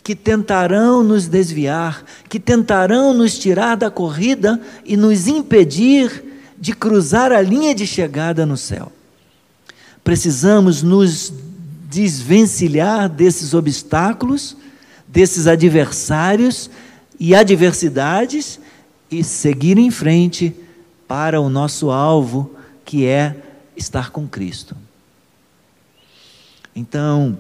que 0.03 0.14
tentarão 0.14 1.03
nos 1.03 1.27
desviar, 1.27 2.05
que 2.29 2.39
tentarão 2.39 3.12
nos 3.12 3.37
tirar 3.37 3.77
da 3.77 3.91
corrida 3.91 4.61
e 4.85 4.97
nos 4.97 5.27
impedir 5.27 6.36
de 6.59 6.73
cruzar 6.75 7.33
a 7.33 7.41
linha 7.41 7.75
de 7.75 7.87
chegada 7.87 8.47
no 8.47 8.57
céu. 8.57 8.93
Precisamos 10.03 10.83
nos 10.83 11.33
desvencilhar 11.89 13.09
desses 13.09 13.55
obstáculos, 13.55 14.57
desses 15.07 15.47
adversários 15.47 16.71
e 17.19 17.35
adversidades 17.35 18.61
e 19.11 19.23
seguir 19.23 19.79
em 19.79 19.91
frente 19.91 20.55
para 21.07 21.41
o 21.41 21.49
nosso 21.49 21.91
alvo, 21.91 22.55
que 22.85 23.07
é 23.07 23.37
estar 23.77 24.11
com 24.11 24.27
Cristo. 24.27 24.77
Então, 26.75 27.39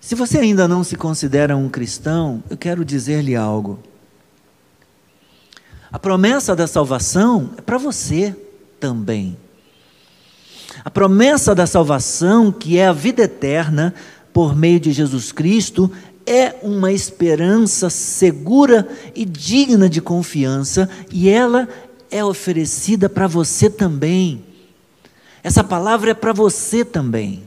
se 0.00 0.14
você 0.14 0.38
ainda 0.38 0.66
não 0.66 0.82
se 0.84 0.96
considera 0.96 1.56
um 1.56 1.68
cristão, 1.68 2.42
eu 2.48 2.56
quero 2.56 2.84
dizer-lhe 2.84 3.36
algo. 3.36 3.78
A 5.90 5.98
promessa 5.98 6.56
da 6.56 6.66
salvação 6.66 7.50
é 7.56 7.60
para 7.60 7.78
você 7.78 8.34
também. 8.80 9.36
A 10.84 10.90
promessa 10.90 11.54
da 11.54 11.66
salvação, 11.66 12.52
que 12.52 12.78
é 12.78 12.86
a 12.86 12.92
vida 12.92 13.22
eterna 13.22 13.94
por 14.32 14.54
meio 14.54 14.78
de 14.78 14.92
Jesus 14.92 15.32
Cristo, 15.32 15.90
é 16.26 16.56
uma 16.62 16.92
esperança 16.92 17.88
segura 17.88 18.86
e 19.14 19.24
digna 19.24 19.88
de 19.88 20.00
confiança, 20.00 20.90
e 21.10 21.28
ela 21.28 21.68
é 22.10 22.24
oferecida 22.24 23.08
para 23.08 23.26
você 23.26 23.70
também. 23.70 24.44
Essa 25.42 25.62
palavra 25.62 26.10
é 26.10 26.14
para 26.14 26.32
você 26.32 26.84
também. 26.84 27.44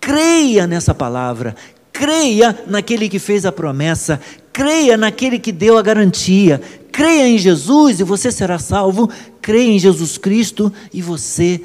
Creia 0.00 0.66
nessa 0.66 0.94
palavra, 0.94 1.54
creia 1.92 2.64
naquele 2.66 3.08
que 3.08 3.18
fez 3.18 3.44
a 3.44 3.52
promessa, 3.52 4.18
creia 4.52 4.96
naquele 4.96 5.38
que 5.38 5.52
deu 5.52 5.76
a 5.76 5.82
garantia, 5.82 6.60
creia 6.98 7.28
em 7.28 7.38
Jesus 7.38 8.00
e 8.00 8.02
você 8.02 8.32
será 8.32 8.58
salvo, 8.58 9.08
creia 9.40 9.70
em 9.70 9.78
Jesus 9.78 10.18
Cristo 10.18 10.72
e 10.92 11.00
você 11.00 11.64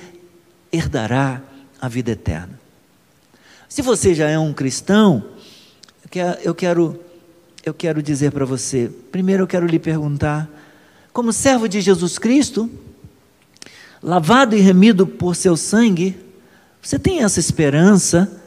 herdará 0.72 1.42
a 1.82 1.88
vida 1.88 2.12
eterna. 2.12 2.60
Se 3.68 3.82
você 3.82 4.14
já 4.14 4.30
é 4.30 4.38
um 4.38 4.54
cristão, 4.54 5.26
eu 6.44 6.54
quero, 6.54 7.00
eu 7.66 7.74
quero 7.74 8.04
dizer 8.04 8.32
para 8.32 8.46
você: 8.46 8.92
primeiro 9.12 9.42
eu 9.42 9.48
quero 9.48 9.66
lhe 9.66 9.80
perguntar, 9.80 10.48
como 11.12 11.34
servo 11.34 11.68
de 11.68 11.82
Jesus 11.82 12.20
Cristo, 12.20 12.70
lavado 14.04 14.56
e 14.56 14.60
remido 14.60 15.08
por 15.08 15.36
seu 15.36 15.58
sangue, 15.58 16.16
você 16.80 17.00
tem 17.00 17.24
essa 17.24 17.40
esperança 17.40 18.40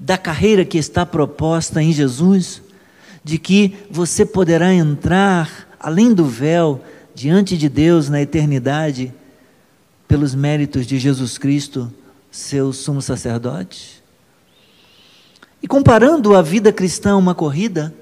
da 0.00 0.18
carreira 0.18 0.64
que 0.64 0.78
está 0.78 1.06
proposta 1.06 1.80
em 1.80 1.92
Jesus, 1.92 2.60
de 3.22 3.38
que 3.38 3.76
você 3.88 4.26
poderá 4.26 4.74
entrar 4.74 5.71
além 5.82 6.14
do 6.14 6.24
véu 6.24 6.80
diante 7.14 7.58
de 7.58 7.68
Deus 7.68 8.08
na 8.08 8.22
eternidade 8.22 9.12
pelos 10.06 10.34
méritos 10.34 10.86
de 10.86 10.98
Jesus 10.98 11.36
Cristo, 11.36 11.92
seu 12.30 12.72
sumo 12.72 13.02
sacerdote? 13.02 14.02
E 15.62 15.66
comparando 15.66 16.36
a 16.36 16.42
vida 16.42 16.72
cristã 16.72 17.12
a 17.12 17.16
uma 17.16 17.34
corrida, 17.34 17.94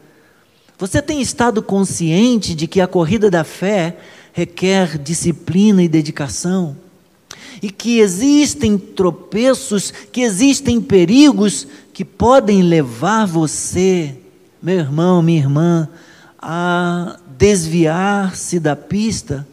você 0.79 1.03
tem 1.03 1.21
estado 1.21 1.63
consciente 1.63 2.55
de 2.55 2.67
que 2.67 2.81
a 2.81 2.87
corrida 2.87 3.31
da 3.31 3.45
fé 3.45 3.99
requer 4.33 4.97
disciplina 4.99 5.83
e 5.83 5.89
dedicação? 5.89 6.77
E 7.63 7.71
que 7.71 7.99
existem 7.99 8.79
tropeços, 8.79 9.93
que 10.11 10.23
existem 10.23 10.81
perigos 10.81 11.67
que 11.93 12.05
podem 12.05 12.63
levar 12.63 13.27
você, 13.27 14.17
meu 14.63 14.79
irmão, 14.79 15.21
minha 15.21 15.39
irmã, 15.39 15.89
a 16.41 17.20
desviar-se 17.41 18.61
da 18.61 18.77
pista, 18.77 19.49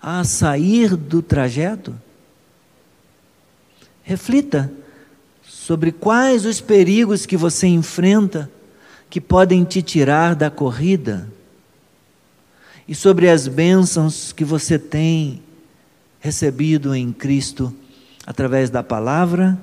a 0.00 0.22
sair 0.22 0.94
do 0.94 1.20
trajeto? 1.20 1.92
Reflita 4.04 4.72
sobre 5.44 5.90
quais 5.90 6.44
os 6.44 6.60
perigos 6.60 7.26
que 7.26 7.36
você 7.36 7.66
enfrenta 7.66 8.48
que 9.10 9.20
podem 9.20 9.64
te 9.64 9.82
tirar 9.82 10.36
da 10.36 10.48
corrida 10.48 11.28
e 12.86 12.94
sobre 12.94 13.28
as 13.28 13.48
bênçãos 13.48 14.30
que 14.30 14.44
você 14.44 14.78
tem 14.78 15.42
recebido 16.20 16.94
em 16.94 17.12
Cristo 17.12 17.74
através 18.24 18.70
da 18.70 18.84
palavra, 18.84 19.60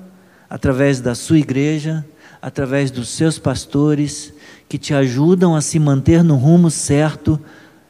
através 0.50 1.00
da 1.00 1.14
sua 1.14 1.38
igreja, 1.38 2.04
através 2.42 2.90
dos 2.90 3.08
seus 3.08 3.38
pastores 3.38 4.33
que 4.74 4.78
te 4.78 4.92
ajudam 4.92 5.54
a 5.54 5.60
se 5.60 5.78
manter 5.78 6.24
no 6.24 6.34
rumo 6.34 6.68
certo 6.68 7.38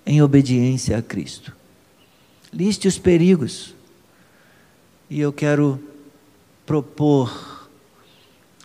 em 0.05 0.21
obediência 0.21 0.99
a 0.99 1.01
Cristo. 1.01 1.51
Liste 2.53 2.87
os 2.87 2.99
perigos. 2.99 3.75
E 5.09 5.19
eu 5.19 5.33
quero 5.33 5.83
propor 6.67 7.71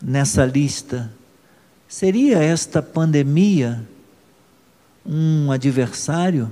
nessa 0.03 0.45
lista? 0.45 1.09
Seria 1.87 2.43
esta 2.43 2.81
pandemia 2.81 3.87
um 5.05 5.49
adversário? 5.49 6.51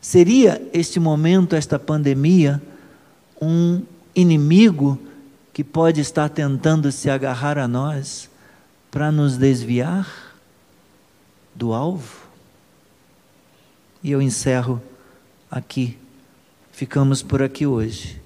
Seria 0.00 0.60
este 0.72 0.98
momento, 0.98 1.54
esta 1.54 1.78
pandemia, 1.78 2.60
um 3.40 3.82
inimigo 4.16 4.98
que 5.52 5.62
pode 5.62 6.00
estar 6.00 6.28
tentando 6.28 6.90
se 6.90 7.08
agarrar 7.08 7.56
a 7.56 7.68
nós 7.68 8.31
para 8.92 9.10
nos 9.10 9.38
desviar 9.38 10.06
do 11.54 11.72
alvo? 11.72 12.26
E 14.02 14.10
eu 14.10 14.20
encerro 14.20 14.82
aqui. 15.50 15.96
Ficamos 16.70 17.22
por 17.22 17.42
aqui 17.42 17.66
hoje. 17.66 18.20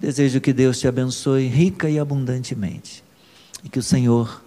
Desejo 0.00 0.40
que 0.40 0.52
Deus 0.52 0.80
te 0.80 0.88
abençoe 0.88 1.46
rica 1.46 1.88
e 1.88 1.96
abundantemente. 1.96 3.04
E 3.62 3.68
que 3.68 3.78
o 3.78 3.82
Senhor 3.82 4.42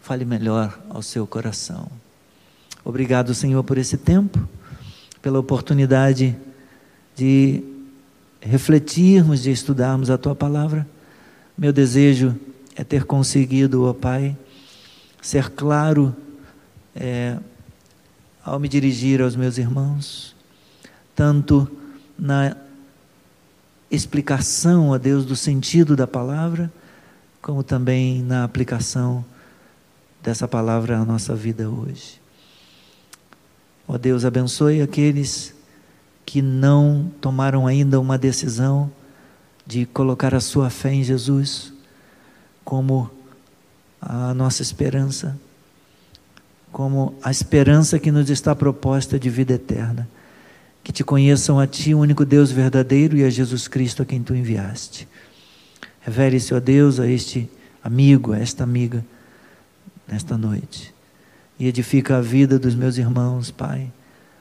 fale 0.00 0.24
melhor 0.24 0.76
ao 0.88 1.00
seu 1.00 1.24
coração. 1.24 1.88
Obrigado, 2.84 3.34
Senhor, 3.34 3.62
por 3.62 3.78
esse 3.78 3.96
tempo, 3.96 4.48
pela 5.22 5.38
oportunidade 5.38 6.36
de 7.14 7.62
refletirmos, 8.40 9.42
de 9.42 9.52
estudarmos 9.52 10.10
a 10.10 10.18
tua 10.18 10.34
palavra. 10.34 10.88
Meu 11.56 11.72
desejo 11.72 12.34
é 12.74 12.84
ter 12.84 13.04
conseguido, 13.04 13.84
ó 13.84 13.92
Pai, 13.92 14.36
ser 15.20 15.50
claro 15.50 16.14
é, 16.94 17.38
ao 18.44 18.58
me 18.58 18.68
dirigir 18.68 19.20
aos 19.20 19.36
meus 19.36 19.58
irmãos, 19.58 20.34
tanto 21.14 21.70
na 22.18 22.56
explicação 23.90 24.94
a 24.94 24.98
Deus 24.98 25.24
do 25.24 25.36
sentido 25.36 25.96
da 25.96 26.06
palavra, 26.06 26.72
como 27.42 27.62
também 27.62 28.22
na 28.22 28.44
aplicação 28.44 29.24
dessa 30.22 30.46
palavra 30.46 30.98
à 30.98 31.04
nossa 31.04 31.34
vida 31.34 31.68
hoje. 31.68 32.20
Ó 33.88 33.98
Deus, 33.98 34.24
abençoe 34.24 34.80
aqueles 34.80 35.54
que 36.24 36.40
não 36.40 37.10
tomaram 37.20 37.66
ainda 37.66 37.98
uma 37.98 38.16
decisão 38.16 38.90
de 39.66 39.84
colocar 39.86 40.34
a 40.34 40.40
sua 40.40 40.70
fé 40.70 40.92
em 40.92 41.02
Jesus 41.02 41.72
como 42.70 43.10
a 44.00 44.32
nossa 44.32 44.62
esperança, 44.62 45.36
como 46.70 47.16
a 47.20 47.28
esperança 47.28 47.98
que 47.98 48.12
nos 48.12 48.30
está 48.30 48.54
proposta 48.54 49.18
de 49.18 49.28
vida 49.28 49.54
eterna. 49.54 50.08
Que 50.84 50.92
te 50.92 51.02
conheçam 51.02 51.58
a 51.58 51.66
Ti, 51.66 51.94
o 51.94 51.98
único 51.98 52.24
Deus 52.24 52.52
verdadeiro, 52.52 53.16
e 53.16 53.24
a 53.24 53.28
Jesus 53.28 53.66
Cristo 53.66 54.02
a 54.02 54.06
quem 54.06 54.22
Tu 54.22 54.36
enviaste. 54.36 55.08
Revele-se, 56.00 56.54
ó 56.54 56.60
Deus, 56.60 57.00
a 57.00 57.08
este 57.08 57.50
amigo, 57.82 58.32
a 58.32 58.38
esta 58.38 58.62
amiga, 58.62 59.04
nesta 60.06 60.38
noite. 60.38 60.94
E 61.58 61.66
edifica 61.66 62.18
a 62.18 62.20
vida 62.20 62.56
dos 62.56 62.76
meus 62.76 62.98
irmãos, 62.98 63.50
Pai, 63.50 63.92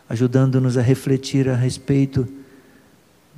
ajudando-nos 0.07 0.77
a 0.77 0.83
refletir 0.83 1.49
a 1.49 1.55
respeito 1.55 2.27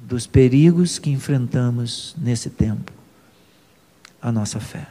dos 0.03 0.27
perigos 0.27 0.99
que 0.99 1.09
enfrentamos 1.09 2.13
nesse 2.21 2.49
tempo. 2.49 3.00
A 4.21 4.31
nossa 4.31 4.59
fé. 4.59 4.87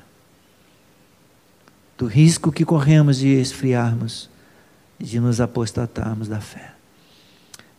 Do 1.96 2.06
risco 2.06 2.50
que 2.50 2.64
corremos 2.64 3.18
de 3.18 3.28
esfriarmos, 3.28 4.28
de 4.98 5.20
nos 5.20 5.40
apostatarmos 5.40 6.28
da 6.28 6.40
fé. 6.40 6.72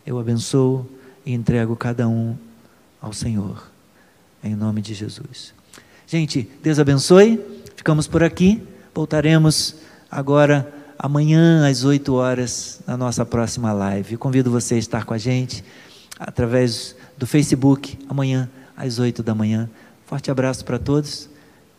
Eu 0.05 0.17
abençoo 0.19 0.89
e 1.25 1.33
entrego 1.33 1.75
cada 1.75 2.07
um 2.07 2.35
ao 3.01 3.13
Senhor, 3.13 3.69
em 4.43 4.55
nome 4.55 4.81
de 4.81 4.93
Jesus. 4.93 5.53
Gente, 6.07 6.49
Deus 6.61 6.79
abençoe. 6.79 7.39
Ficamos 7.75 8.07
por 8.07 8.23
aqui. 8.23 8.61
Voltaremos 8.93 9.75
agora 10.09 10.71
amanhã 10.99 11.67
às 11.67 11.83
8 11.83 12.13
horas 12.13 12.79
na 12.85 12.95
nossa 12.95 13.25
próxima 13.25 13.73
live. 13.73 14.17
convido 14.17 14.51
você 14.51 14.75
a 14.75 14.77
estar 14.77 15.05
com 15.05 15.13
a 15.13 15.17
gente 15.17 15.63
através 16.19 16.95
do 17.17 17.25
Facebook 17.25 17.97
amanhã 18.07 18.49
às 18.77 18.99
8 18.99 19.23
da 19.23 19.33
manhã. 19.33 19.69
Forte 20.05 20.29
abraço 20.29 20.63
para 20.63 20.77
todos. 20.77 21.29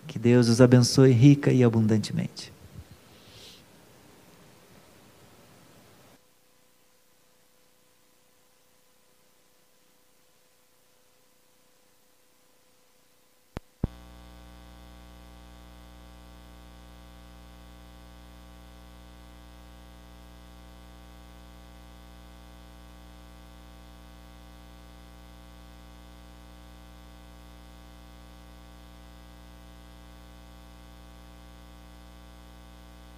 Que 0.06 0.18
Deus 0.18 0.48
os 0.48 0.60
abençoe 0.60 1.12
rica 1.12 1.52
e 1.52 1.64
abundantemente. 1.64 2.51